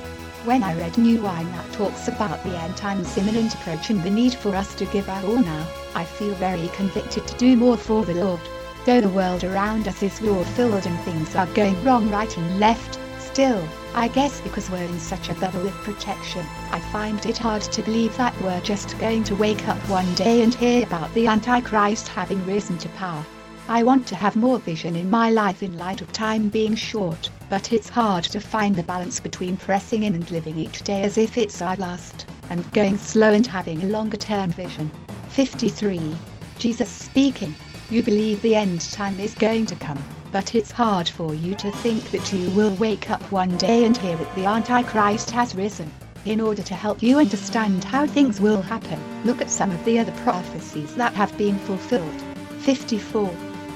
When 0.43 0.61
I 0.61 0.77
read 0.77 0.97
New 0.97 1.21
Wine 1.21 1.49
that 1.53 1.71
talks 1.71 2.09
about 2.09 2.43
the 2.43 2.57
end 2.57 2.75
times 2.75 3.17
imminent 3.17 3.53
approach 3.53 3.89
and 3.89 4.03
the 4.03 4.09
need 4.09 4.33
for 4.33 4.53
us 4.53 4.75
to 4.75 4.85
give 4.87 5.07
our 5.07 5.23
all 5.25 5.41
now, 5.41 5.65
I 5.95 6.03
feel 6.03 6.33
very 6.35 6.67
convicted 6.69 7.25
to 7.25 7.37
do 7.37 7.55
more 7.55 7.77
for 7.77 8.03
the 8.03 8.15
Lord. 8.15 8.41
Though 8.85 8.99
the 8.99 9.07
world 9.07 9.45
around 9.45 9.87
us 9.87 10.03
is 10.03 10.21
war 10.21 10.43
filled 10.43 10.85
and 10.85 10.99
things 11.01 11.37
are 11.37 11.47
going 11.47 11.81
wrong 11.85 12.09
right 12.09 12.35
and 12.37 12.59
left, 12.59 12.98
still, 13.31 13.63
I 13.93 14.07
guess 14.07 14.41
because 14.41 14.71
we're 14.71 14.83
in 14.83 14.99
such 14.99 15.29
a 15.29 15.35
bubble 15.35 15.67
of 15.67 15.73
protection, 15.83 16.43
I 16.71 16.79
find 16.91 17.23
it 17.27 17.37
hard 17.37 17.61
to 17.61 17.83
believe 17.83 18.17
that 18.17 18.39
we're 18.41 18.61
just 18.61 18.97
going 18.97 19.23
to 19.25 19.35
wake 19.35 19.67
up 19.67 19.77
one 19.87 20.11
day 20.15 20.41
and 20.41 20.53
hear 20.53 20.83
about 20.83 21.13
the 21.13 21.27
Antichrist 21.27 22.07
having 22.07 22.43
risen 22.47 22.79
to 22.79 22.89
power. 22.89 23.23
I 23.67 23.83
want 23.83 24.07
to 24.07 24.15
have 24.15 24.35
more 24.35 24.57
vision 24.57 24.95
in 24.95 25.11
my 25.11 25.29
life 25.29 25.61
in 25.61 25.77
light 25.77 26.01
of 26.01 26.11
time 26.11 26.49
being 26.49 26.73
short, 26.73 27.29
but 27.51 27.71
it's 27.71 27.87
hard 27.87 28.23
to 28.25 28.39
find 28.39 28.75
the 28.75 28.83
balance 28.83 29.19
between 29.19 29.57
pressing 29.57 30.03
in 30.03 30.15
and 30.15 30.31
living 30.31 30.57
each 30.57 30.81
day 30.81 31.03
as 31.03 31.19
if 31.19 31.37
it's 31.37 31.61
our 31.61 31.75
last, 31.75 32.25
and 32.49 32.71
going 32.73 32.97
slow 32.97 33.31
and 33.31 33.45
having 33.45 33.83
a 33.83 33.87
longer 33.89 34.17
term 34.17 34.49
vision. 34.51 34.89
53. 35.29 36.15
Jesus 36.57 36.89
speaking. 36.89 37.53
You 37.91 38.01
believe 38.01 38.41
the 38.41 38.55
end 38.55 38.81
time 38.81 39.19
is 39.19 39.35
going 39.35 39.67
to 39.67 39.75
come 39.75 40.03
but 40.31 40.55
it's 40.55 40.71
hard 40.71 41.09
for 41.09 41.33
you 41.33 41.55
to 41.55 41.71
think 41.71 42.11
that 42.11 42.31
you 42.31 42.49
will 42.51 42.73
wake 42.75 43.09
up 43.09 43.21
one 43.31 43.57
day 43.57 43.85
and 43.85 43.97
hear 43.97 44.15
that 44.15 44.35
the 44.35 44.45
Antichrist 44.45 45.31
has 45.31 45.55
risen. 45.55 45.91
In 46.25 46.41
order 46.41 46.61
to 46.61 46.75
help 46.75 47.01
you 47.01 47.19
understand 47.19 47.83
how 47.83 48.05
things 48.05 48.41
will 48.41 48.61
happen, 48.61 48.99
look 49.23 49.41
at 49.41 49.49
some 49.49 49.71
of 49.71 49.83
the 49.85 49.97
other 49.99 50.11
prophecies 50.23 50.93
that 50.95 51.13
have 51.13 51.35
been 51.37 51.57
fulfilled. 51.59 52.21
54. 52.59 53.29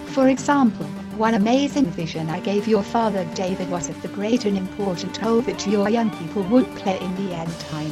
For 0.07 0.27
example, 0.27 0.85
one 1.17 1.35
amazing 1.35 1.85
vision 1.85 2.29
I 2.29 2.39
gave 2.39 2.67
your 2.67 2.83
father 2.83 3.25
David 3.33 3.69
was 3.69 3.89
of 3.89 4.01
the 4.01 4.07
great 4.09 4.45
and 4.45 4.57
important 4.57 5.21
role 5.21 5.41
that 5.41 5.65
your 5.65 5.89
young 5.89 6.09
people 6.17 6.43
would 6.43 6.67
play 6.75 6.99
in 6.99 7.15
the 7.15 7.33
end 7.33 7.59
time. 7.59 7.91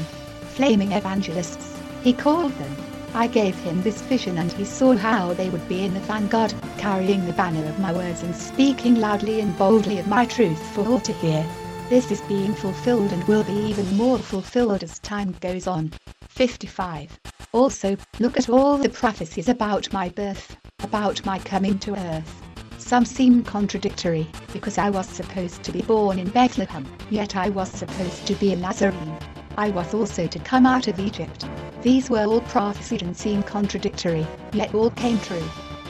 Flaming 0.55 0.91
evangelists, 0.91 1.79
he 2.03 2.13
called 2.13 2.51
them. 2.53 2.90
I 3.13 3.27
gave 3.27 3.55
him 3.55 3.81
this 3.81 4.01
vision 4.01 4.37
and 4.37 4.51
he 4.53 4.63
saw 4.63 4.95
how 4.95 5.33
they 5.33 5.49
would 5.49 5.67
be 5.67 5.83
in 5.83 5.93
the 5.93 5.99
vanguard, 6.01 6.53
carrying 6.77 7.25
the 7.25 7.33
banner 7.33 7.67
of 7.67 7.77
my 7.77 7.91
words 7.91 8.23
and 8.23 8.33
speaking 8.33 8.95
loudly 8.95 9.41
and 9.41 9.57
boldly 9.57 9.99
of 9.99 10.07
my 10.07 10.25
truth 10.25 10.61
for 10.73 10.87
all 10.87 11.01
to 11.01 11.13
hear. 11.13 11.45
This 11.89 12.09
is 12.09 12.21
being 12.21 12.53
fulfilled 12.53 13.11
and 13.11 13.21
will 13.25 13.43
be 13.43 13.51
even 13.51 13.97
more 13.97 14.17
fulfilled 14.17 14.81
as 14.81 14.99
time 14.99 15.35
goes 15.41 15.67
on. 15.67 15.91
55. 16.29 17.19
Also, 17.51 17.97
look 18.19 18.37
at 18.37 18.49
all 18.49 18.77
the 18.77 18.87
prophecies 18.87 19.49
about 19.49 19.91
my 19.91 20.07
birth, 20.07 20.55
about 20.79 21.25
my 21.25 21.37
coming 21.37 21.77
to 21.79 21.97
earth. 21.97 22.41
Some 22.77 23.03
seem 23.03 23.43
contradictory, 23.43 24.25
because 24.53 24.77
I 24.77 24.89
was 24.89 25.05
supposed 25.05 25.63
to 25.63 25.73
be 25.73 25.81
born 25.81 26.17
in 26.17 26.29
Bethlehem, 26.29 26.87
yet 27.09 27.35
I 27.35 27.49
was 27.49 27.69
supposed 27.69 28.25
to 28.27 28.35
be 28.35 28.53
a 28.53 28.55
Nazarene. 28.55 29.17
I 29.57 29.69
was 29.69 29.93
also 29.93 30.27
to 30.27 30.39
come 30.39 30.65
out 30.65 30.87
of 30.87 30.99
Egypt. 30.99 31.45
These 31.81 32.09
were 32.09 32.25
all 32.25 32.41
prophesied 32.41 33.01
and 33.01 33.15
seem 33.15 33.43
contradictory, 33.43 34.25
yet 34.53 34.73
all 34.73 34.91
came 34.91 35.19
true. 35.19 35.43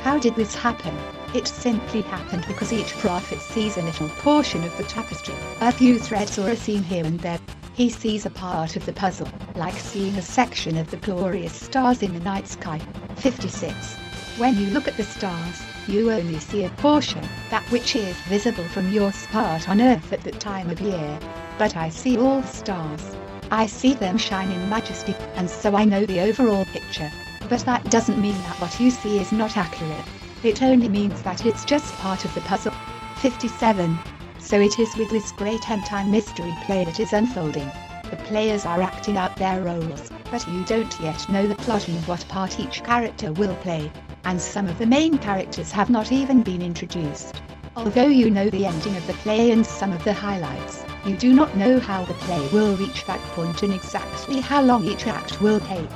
How 0.04 0.18
did 0.18 0.36
this 0.36 0.56
happen? 0.56 0.98
It 1.34 1.48
simply 1.48 2.02
happened 2.02 2.46
because 2.48 2.74
each 2.74 2.98
prophet 2.98 3.40
sees 3.40 3.78
a 3.78 3.82
little 3.82 4.10
portion 4.10 4.64
of 4.64 4.76
the 4.78 4.84
tapestry, 4.84 5.36
a 5.62 5.72
few 5.72 6.00
threads 6.00 6.40
or 6.40 6.50
a 6.50 6.56
seam 6.56 6.84
here 6.84 7.06
and 7.06 7.20
there. 7.20 7.40
He 7.74 7.90
sees 7.90 8.26
a 8.26 8.30
part 8.30 8.76
of 8.76 8.86
the 8.86 8.94
puzzle, 8.94 9.30
like 9.56 9.76
seeing 9.76 10.16
a 10.16 10.22
section 10.22 10.78
of 10.78 10.92
the 10.92 10.98
glorious 10.98 11.54
stars 11.54 12.02
in 12.04 12.14
the 12.14 12.20
night 12.20 12.48
sky. 12.48 12.82
56. 13.18 13.96
When 14.38 14.58
you 14.58 14.68
look 14.68 14.88
at 14.88 14.98
the 14.98 15.04
stars, 15.04 15.62
you 15.88 16.12
only 16.12 16.40
see 16.40 16.66
a 16.66 16.70
portion, 16.70 17.28
that 17.50 17.64
which 17.72 17.96
is 17.96 18.16
visible 18.22 18.68
from 18.70 18.92
your 18.92 19.12
spot 19.12 19.70
on 19.70 19.82
earth 19.82 20.12
at 20.12 20.22
that 20.22 20.40
time 20.40 20.70
of 20.70 20.82
year. 20.82 21.20
But 21.58 21.78
I 21.78 21.90
see 21.90 22.18
all 22.18 22.42
the 22.42 22.48
stars. 22.48 23.16
I 23.54 23.66
see 23.66 23.94
them 23.94 24.18
shine 24.18 24.50
in 24.50 24.70
majesty, 24.70 25.14
and 25.36 25.50
so 25.50 25.76
I 25.76 25.84
know 25.84 26.06
the 26.06 26.22
overall 26.22 26.64
picture. 26.64 27.12
But 27.50 27.60
that 27.66 27.92
doesn't 27.92 28.22
mean 28.22 28.38
that 28.44 28.62
what 28.62 28.80
you 28.80 28.90
see 28.90 29.20
is 29.20 29.34
not 29.34 29.58
accurate. 29.58 30.06
It 30.42 30.64
only 30.64 30.88
means 30.88 31.22
that 31.24 31.46
it's 31.46 31.66
just 31.66 31.94
part 31.96 32.24
of 32.24 32.34
the 32.34 32.40
puzzle. 32.42 32.72
57. 33.18 34.00
So 34.40 34.58
it 34.58 34.80
is 34.80 34.96
with 34.96 35.10
this 35.10 35.34
great 35.34 35.70
end 35.70 35.86
time 35.86 36.10
mystery 36.10 36.56
play 36.64 36.86
that 36.86 37.02
is 37.02 37.12
unfolding. 37.12 37.70
The 38.10 38.16
players 38.24 38.66
are 38.66 38.82
acting 38.82 39.18
out 39.18 39.36
their 39.36 39.62
roles, 39.62 40.10
but 40.32 40.48
you 40.48 40.64
don't 40.64 41.00
yet 41.02 41.28
know 41.28 41.46
the 41.46 41.56
plot 41.56 41.90
and 41.90 42.08
what 42.08 42.26
part 42.30 42.58
each 42.58 42.84
character 42.86 43.34
will 43.34 43.56
play. 43.56 43.92
And 44.24 44.42
some 44.42 44.68
of 44.68 44.80
the 44.80 44.86
main 44.86 45.18
characters 45.18 45.72
have 45.72 45.90
not 45.90 46.14
even 46.14 46.42
been 46.42 46.62
introduced. 46.62 47.42
Although 47.76 48.08
you 48.08 48.32
know 48.32 48.50
the 48.50 48.66
ending 48.66 48.96
of 48.96 49.06
the 49.08 49.14
play 49.14 49.52
and 49.52 49.66
some 49.66 49.92
of 49.92 50.04
the 50.06 50.14
highlights, 50.14 50.86
you 51.06 51.18
do 51.18 51.34
not 51.34 51.56
know 51.58 51.80
how 51.80 52.06
the 52.06 52.14
play 52.14 52.48
will 52.50 52.76
reach 52.76 53.06
that 53.06 53.20
point 53.34 53.64
and 53.64 53.74
exactly 53.74 54.40
how 54.40 54.62
long 54.62 54.86
each 54.86 55.08
act 55.08 55.42
will 55.42 55.60
take. 55.62 55.90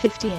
58. 0.00 0.32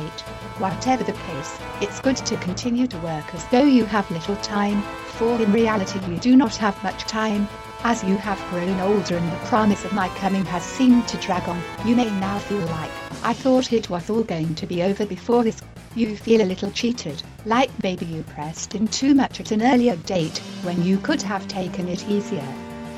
Whatever 0.59 1.03
the 1.03 1.13
case, 1.13 1.59
it's 1.81 1.99
good 1.99 2.17
to 2.17 2.37
continue 2.37 2.87
to 2.87 2.97
work 2.99 3.33
as 3.33 3.45
though 3.47 3.63
you 3.63 3.85
have 3.85 4.09
little 4.11 4.35
time, 4.37 4.81
for 5.17 5.41
in 5.41 5.51
reality 5.51 5.99
you 6.09 6.17
do 6.17 6.35
not 6.35 6.55
have 6.55 6.81
much 6.83 7.03
time. 7.03 7.47
As 7.83 8.03
you 8.03 8.17
have 8.17 8.39
grown 8.49 8.79
older 8.81 9.15
and 9.15 9.31
the 9.31 9.45
promise 9.47 9.85
of 9.85 9.93
my 9.93 10.09
coming 10.09 10.43
has 10.45 10.63
seemed 10.63 11.07
to 11.07 11.17
drag 11.17 11.47
on, 11.47 11.61
you 11.85 11.95
may 11.95 12.09
now 12.19 12.39
feel 12.39 12.59
like, 12.59 12.91
I 13.23 13.33
thought 13.33 13.71
it 13.71 13.89
was 13.89 14.09
all 14.09 14.23
going 14.23 14.55
to 14.55 14.67
be 14.67 14.83
over 14.83 15.05
before 15.05 15.43
this. 15.43 15.61
You 15.95 16.15
feel 16.17 16.41
a 16.41 16.43
little 16.43 16.71
cheated, 16.71 17.23
like 17.45 17.69
maybe 17.81 18.05
you 18.05 18.23
pressed 18.23 18.75
in 18.75 18.87
too 18.87 19.15
much 19.15 19.39
at 19.39 19.51
an 19.51 19.61
earlier 19.61 19.95
date, 19.95 20.37
when 20.63 20.83
you 20.83 20.97
could 20.97 21.21
have 21.21 21.47
taken 21.47 21.87
it 21.87 22.07
easier. 22.09 22.47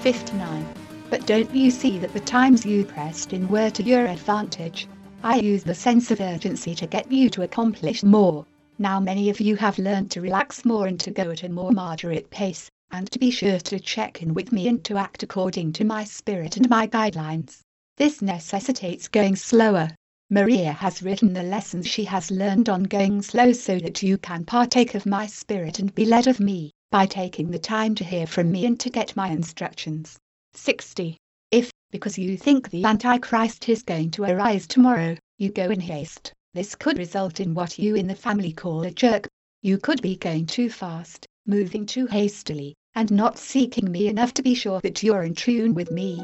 59. 0.01 0.65
But 1.11 1.27
don't 1.27 1.53
you 1.53 1.71
see 1.71 1.99
that 1.99 2.13
the 2.13 2.21
times 2.21 2.65
you 2.65 2.85
pressed 2.85 3.33
in 3.33 3.49
were 3.49 3.69
to 3.71 3.83
your 3.83 4.05
advantage? 4.05 4.87
I 5.21 5.39
use 5.39 5.61
the 5.61 5.75
sense 5.75 6.09
of 6.09 6.21
urgency 6.21 6.73
to 6.75 6.87
get 6.87 7.11
you 7.11 7.29
to 7.31 7.41
accomplish 7.41 8.01
more. 8.01 8.45
Now 8.79 8.97
many 9.01 9.29
of 9.29 9.41
you 9.41 9.57
have 9.57 9.77
learned 9.77 10.09
to 10.11 10.21
relax 10.21 10.63
more 10.63 10.87
and 10.87 10.97
to 11.01 11.11
go 11.11 11.29
at 11.31 11.43
a 11.43 11.49
more 11.49 11.73
moderate 11.73 12.29
pace, 12.29 12.71
and 12.91 13.11
to 13.11 13.19
be 13.19 13.29
sure 13.29 13.59
to 13.59 13.77
check 13.77 14.21
in 14.21 14.33
with 14.33 14.53
me 14.53 14.69
and 14.69 14.81
to 14.85 14.95
act 14.95 15.21
according 15.21 15.73
to 15.73 15.83
my 15.83 16.05
spirit 16.05 16.55
and 16.55 16.69
my 16.69 16.87
guidelines. 16.87 17.59
This 17.97 18.21
necessitates 18.21 19.09
going 19.09 19.35
slower. 19.35 19.89
Maria 20.29 20.71
has 20.71 21.03
written 21.03 21.33
the 21.33 21.43
lessons 21.43 21.87
she 21.87 22.05
has 22.05 22.31
learned 22.31 22.69
on 22.69 22.83
going 22.83 23.21
slow 23.21 23.51
so 23.51 23.77
that 23.79 24.01
you 24.01 24.17
can 24.17 24.45
partake 24.45 24.95
of 24.95 25.05
my 25.05 25.27
spirit 25.27 25.77
and 25.77 25.93
be 25.93 26.05
led 26.05 26.27
of 26.27 26.39
me, 26.39 26.71
by 26.89 27.05
taking 27.05 27.51
the 27.51 27.59
time 27.59 27.95
to 27.95 28.05
hear 28.05 28.25
from 28.25 28.49
me 28.49 28.65
and 28.65 28.79
to 28.79 28.89
get 28.89 29.13
my 29.17 29.27
instructions. 29.27 30.17
60. 30.53 31.17
If, 31.51 31.71
because 31.91 32.17
you 32.17 32.37
think 32.37 32.69
the 32.69 32.85
Antichrist 32.85 33.67
is 33.69 33.83
going 33.83 34.11
to 34.11 34.23
arise 34.23 34.67
tomorrow, 34.67 35.17
you 35.37 35.51
go 35.51 35.69
in 35.69 35.79
haste, 35.79 36.33
this 36.53 36.75
could 36.75 36.97
result 36.97 37.39
in 37.39 37.53
what 37.53 37.79
you 37.79 37.95
in 37.95 38.07
the 38.07 38.15
family 38.15 38.51
call 38.51 38.83
a 38.83 38.91
jerk. 38.91 39.27
You 39.61 39.77
could 39.77 40.01
be 40.01 40.17
going 40.17 40.45
too 40.45 40.69
fast, 40.69 41.25
moving 41.45 41.85
too 41.85 42.05
hastily, 42.07 42.75
and 42.95 43.09
not 43.11 43.37
seeking 43.37 43.91
me 43.91 44.07
enough 44.07 44.33
to 44.33 44.43
be 44.43 44.53
sure 44.53 44.81
that 44.81 45.01
you're 45.01 45.23
in 45.23 45.33
tune 45.33 45.73
with 45.73 45.91
me. 45.91 46.21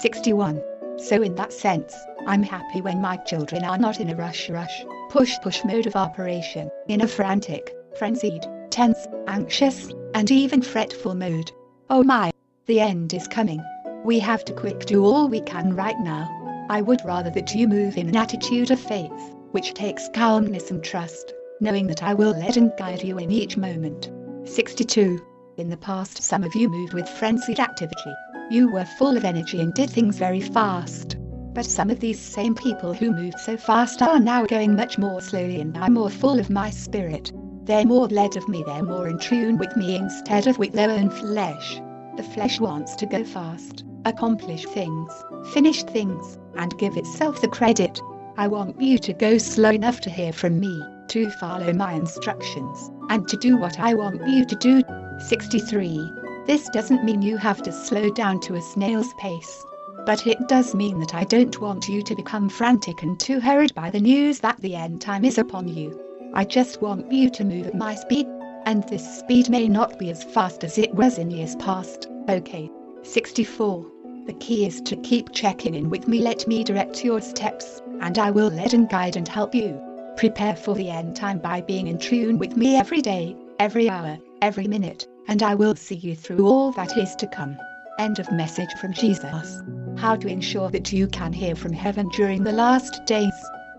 61. 0.00 0.62
So 0.98 1.22
in 1.22 1.34
that 1.36 1.52
sense, 1.52 1.94
I'm 2.26 2.42
happy 2.42 2.82
when 2.82 3.00
my 3.00 3.16
children 3.16 3.64
are 3.64 3.78
not 3.78 4.00
in 4.00 4.10
a 4.10 4.16
rush 4.16 4.50
rush, 4.50 4.84
push 5.08 5.38
push 5.42 5.64
mode 5.64 5.86
of 5.86 5.96
operation, 5.96 6.70
in 6.88 7.00
a 7.00 7.08
frantic, 7.08 7.74
frenzied, 7.96 8.44
tense, 8.70 9.06
anxious, 9.26 9.90
and 10.14 10.30
even 10.30 10.60
fretful 10.60 11.14
mode. 11.14 11.50
Oh 11.88 12.02
my, 12.02 12.30
the 12.66 12.80
end 12.80 13.14
is 13.14 13.26
coming. 13.26 13.64
We 14.02 14.18
have 14.20 14.46
to 14.46 14.54
quick 14.54 14.86
do 14.86 15.04
all 15.04 15.28
we 15.28 15.42
can 15.42 15.76
right 15.76 15.98
now. 16.00 16.26
I 16.70 16.80
would 16.80 17.00
rather 17.04 17.28
that 17.30 17.54
you 17.54 17.68
move 17.68 17.98
in 17.98 18.08
an 18.08 18.16
attitude 18.16 18.70
of 18.70 18.80
faith, 18.80 19.34
which 19.50 19.74
takes 19.74 20.08
calmness 20.14 20.70
and 20.70 20.82
trust, 20.82 21.34
knowing 21.60 21.86
that 21.88 22.02
I 22.02 22.14
will 22.14 22.30
lead 22.30 22.56
and 22.56 22.72
guide 22.78 23.02
you 23.04 23.18
in 23.18 23.30
each 23.30 23.58
moment. 23.58 24.10
62. 24.44 25.20
In 25.58 25.68
the 25.68 25.76
past 25.76 26.22
some 26.22 26.44
of 26.44 26.54
you 26.54 26.70
moved 26.70 26.94
with 26.94 27.10
frenzied 27.10 27.60
activity. 27.60 28.14
You 28.50 28.72
were 28.72 28.86
full 28.86 29.18
of 29.18 29.24
energy 29.24 29.60
and 29.60 29.74
did 29.74 29.90
things 29.90 30.16
very 30.16 30.40
fast. 30.40 31.18
But 31.52 31.66
some 31.66 31.90
of 31.90 32.00
these 32.00 32.18
same 32.18 32.54
people 32.54 32.94
who 32.94 33.12
moved 33.12 33.38
so 33.38 33.58
fast 33.58 34.00
are 34.00 34.18
now 34.18 34.46
going 34.46 34.76
much 34.76 34.96
more 34.96 35.20
slowly 35.20 35.60
and 35.60 35.76
are 35.76 35.90
more 35.90 36.08
full 36.08 36.38
of 36.38 36.48
my 36.48 36.70
spirit. 36.70 37.32
They're 37.64 37.84
more 37.84 38.08
led 38.08 38.38
of 38.38 38.48
me, 38.48 38.64
they're 38.66 38.82
more 38.82 39.08
in 39.08 39.18
tune 39.18 39.58
with 39.58 39.76
me 39.76 39.94
instead 39.96 40.46
of 40.46 40.56
with 40.56 40.72
their 40.72 40.90
own 40.90 41.10
flesh. 41.10 41.82
The 42.20 42.26
flesh 42.26 42.60
wants 42.60 42.96
to 42.96 43.06
go 43.06 43.24
fast, 43.24 43.82
accomplish 44.04 44.66
things, 44.66 45.10
finish 45.54 45.82
things, 45.84 46.36
and 46.54 46.76
give 46.76 46.98
itself 46.98 47.40
the 47.40 47.48
credit. 47.48 47.98
I 48.36 48.46
want 48.46 48.78
you 48.78 48.98
to 48.98 49.14
go 49.14 49.38
slow 49.38 49.70
enough 49.70 50.02
to 50.02 50.10
hear 50.10 50.30
from 50.30 50.60
me, 50.60 50.82
to 51.08 51.30
follow 51.30 51.72
my 51.72 51.94
instructions, 51.94 52.90
and 53.08 53.26
to 53.26 53.38
do 53.38 53.56
what 53.56 53.80
I 53.80 53.94
want 53.94 54.28
you 54.28 54.44
to 54.44 54.54
do. 54.54 54.82
63. 55.28 56.12
This 56.46 56.68
doesn't 56.74 57.04
mean 57.04 57.22
you 57.22 57.38
have 57.38 57.62
to 57.62 57.72
slow 57.72 58.10
down 58.10 58.38
to 58.40 58.56
a 58.56 58.60
snail's 58.60 59.14
pace. 59.14 59.64
But 60.04 60.26
it 60.26 60.46
does 60.46 60.74
mean 60.74 61.00
that 61.00 61.14
I 61.14 61.24
don't 61.24 61.58
want 61.58 61.88
you 61.88 62.02
to 62.02 62.14
become 62.14 62.50
frantic 62.50 63.02
and 63.02 63.18
too 63.18 63.40
hurried 63.40 63.74
by 63.74 63.88
the 63.88 63.98
news 63.98 64.40
that 64.40 64.60
the 64.60 64.76
end 64.76 65.00
time 65.00 65.24
is 65.24 65.38
upon 65.38 65.68
you. 65.68 65.98
I 66.34 66.44
just 66.44 66.82
want 66.82 67.10
you 67.10 67.30
to 67.30 67.44
move 67.46 67.66
at 67.66 67.74
my 67.74 67.94
speed, 67.94 68.26
and 68.70 68.84
this 68.84 69.18
speed 69.18 69.50
may 69.50 69.66
not 69.66 69.98
be 69.98 70.10
as 70.10 70.22
fast 70.22 70.62
as 70.62 70.78
it 70.78 70.94
was 70.94 71.18
in 71.18 71.28
years 71.28 71.56
past. 71.56 72.06
Okay. 72.28 72.70
64. 73.02 73.84
The 74.26 74.32
key 74.34 74.64
is 74.64 74.80
to 74.82 74.94
keep 74.98 75.32
checking 75.32 75.74
in 75.74 75.90
with 75.90 76.06
me. 76.06 76.20
Let 76.20 76.46
me 76.46 76.62
direct 76.62 77.04
your 77.04 77.20
steps, 77.20 77.82
and 78.00 78.16
I 78.16 78.30
will 78.30 78.48
lead 78.48 78.72
and 78.72 78.88
guide 78.88 79.16
and 79.16 79.26
help 79.26 79.56
you. 79.56 79.82
Prepare 80.16 80.54
for 80.54 80.76
the 80.76 80.88
end 80.88 81.16
time 81.16 81.40
by 81.40 81.62
being 81.62 81.88
in 81.88 81.98
tune 81.98 82.38
with 82.38 82.56
me 82.56 82.76
every 82.76 83.00
day, 83.00 83.34
every 83.58 83.90
hour, 83.90 84.18
every 84.40 84.68
minute, 84.68 85.04
and 85.26 85.42
I 85.42 85.56
will 85.56 85.74
see 85.74 85.96
you 85.96 86.14
through 86.14 86.46
all 86.46 86.70
that 86.72 86.96
is 86.96 87.16
to 87.16 87.26
come. 87.26 87.58
End 87.98 88.20
of 88.20 88.30
message 88.30 88.72
from 88.80 88.92
Jesus. 88.92 89.60
How 89.96 90.14
to 90.14 90.28
ensure 90.28 90.70
that 90.70 90.92
you 90.92 91.08
can 91.08 91.32
hear 91.32 91.56
from 91.56 91.72
heaven 91.72 92.08
during 92.10 92.44
the 92.44 92.52
last 92.52 93.04
days. 93.04 93.34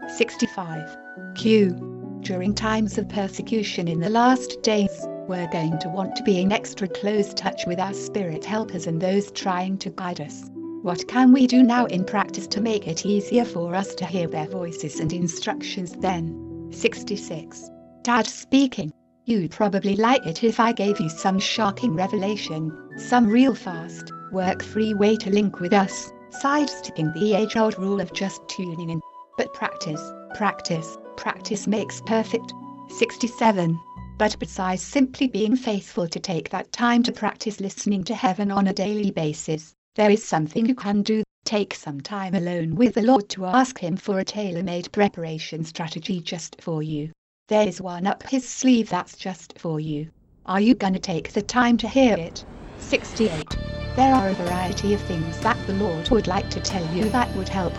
65. 0.09 0.97
Q. 1.35 1.90
During 2.21 2.53
times 2.53 2.99
of 2.99 3.09
persecution 3.09 3.87
in 3.87 3.99
the 3.99 4.09
last 4.09 4.61
days, 4.61 5.07
we're 5.27 5.49
going 5.49 5.79
to 5.79 5.89
want 5.89 6.15
to 6.15 6.23
be 6.23 6.39
in 6.39 6.51
extra 6.51 6.87
close 6.87 7.33
touch 7.33 7.65
with 7.65 7.79
our 7.79 7.93
spirit 7.93 8.45
helpers 8.45 8.85
and 8.85 9.01
those 9.01 9.31
trying 9.31 9.79
to 9.79 9.89
guide 9.89 10.21
us. 10.21 10.47
What 10.83 11.07
can 11.07 11.33
we 11.33 11.47
do 11.47 11.63
now 11.63 11.87
in 11.87 12.05
practice 12.05 12.45
to 12.47 12.61
make 12.61 12.87
it 12.87 13.07
easier 13.07 13.43
for 13.43 13.73
us 13.73 13.95
to 13.95 14.05
hear 14.05 14.27
their 14.27 14.47
voices 14.47 14.99
and 14.99 15.11
instructions 15.11 15.93
then? 15.93 16.69
66. 16.71 17.71
Dad 18.03 18.27
speaking. 18.27 18.93
You'd 19.25 19.49
probably 19.49 19.95
like 19.95 20.25
it 20.27 20.43
if 20.43 20.59
I 20.59 20.73
gave 20.73 20.99
you 20.99 21.09
some 21.09 21.39
shocking 21.39 21.95
revelation, 21.95 22.71
some 22.97 23.27
real 23.27 23.55
fast, 23.55 24.11
work 24.31 24.61
free 24.61 24.93
way 24.93 25.15
to 25.17 25.31
link 25.31 25.59
with 25.59 25.73
us, 25.73 26.11
sidestepping 26.29 27.13
the 27.13 27.33
age 27.33 27.57
old 27.57 27.79
rule 27.79 27.99
of 27.99 28.13
just 28.13 28.47
tuning 28.47 28.91
in. 28.91 29.01
But 29.37 29.53
practice, 29.53 30.01
practice, 30.35 30.97
practice 31.21 31.67
makes 31.67 32.01
perfect. 32.01 32.53
67. 32.89 33.79
But 34.17 34.37
besides 34.39 34.81
simply 34.81 35.27
being 35.27 35.55
faithful 35.55 36.07
to 36.07 36.19
take 36.19 36.49
that 36.49 36.71
time 36.71 37.03
to 37.03 37.11
practice 37.11 37.61
listening 37.61 38.03
to 38.05 38.15
heaven 38.15 38.49
on 38.51 38.67
a 38.67 38.73
daily 38.73 39.11
basis, 39.11 39.73
there 39.95 40.09
is 40.09 40.23
something 40.23 40.65
you 40.65 40.73
can 40.73 41.03
do. 41.03 41.23
Take 41.45 41.75
some 41.75 42.01
time 42.01 42.33
alone 42.33 42.75
with 42.75 42.95
the 42.95 43.03
Lord 43.03 43.29
to 43.29 43.45
ask 43.45 43.77
Him 43.79 43.97
for 43.97 44.17
a 44.17 44.25
tailor 44.25 44.63
made 44.63 44.91
preparation 44.91 45.63
strategy 45.63 46.19
just 46.19 46.59
for 46.59 46.81
you. 46.81 47.11
There 47.47 47.67
is 47.67 47.79
one 47.79 48.07
up 48.07 48.23
His 48.27 48.47
sleeve 48.47 48.89
that's 48.89 49.15
just 49.15 49.59
for 49.59 49.79
you. 49.79 50.09
Are 50.47 50.61
you 50.61 50.73
gonna 50.73 50.99
take 50.99 51.33
the 51.33 51.43
time 51.43 51.77
to 51.77 51.87
hear 51.87 52.17
it? 52.17 52.43
68. 52.79 53.47
There 53.95 54.15
are 54.15 54.29
a 54.29 54.33
variety 54.33 54.95
of 54.95 55.01
things 55.01 55.39
that 55.41 55.57
the 55.67 55.73
Lord 55.73 56.09
would 56.09 56.25
like 56.25 56.49
to 56.49 56.59
tell 56.59 56.85
you 56.95 57.09
that 57.09 57.35
would 57.35 57.49
help. 57.49 57.73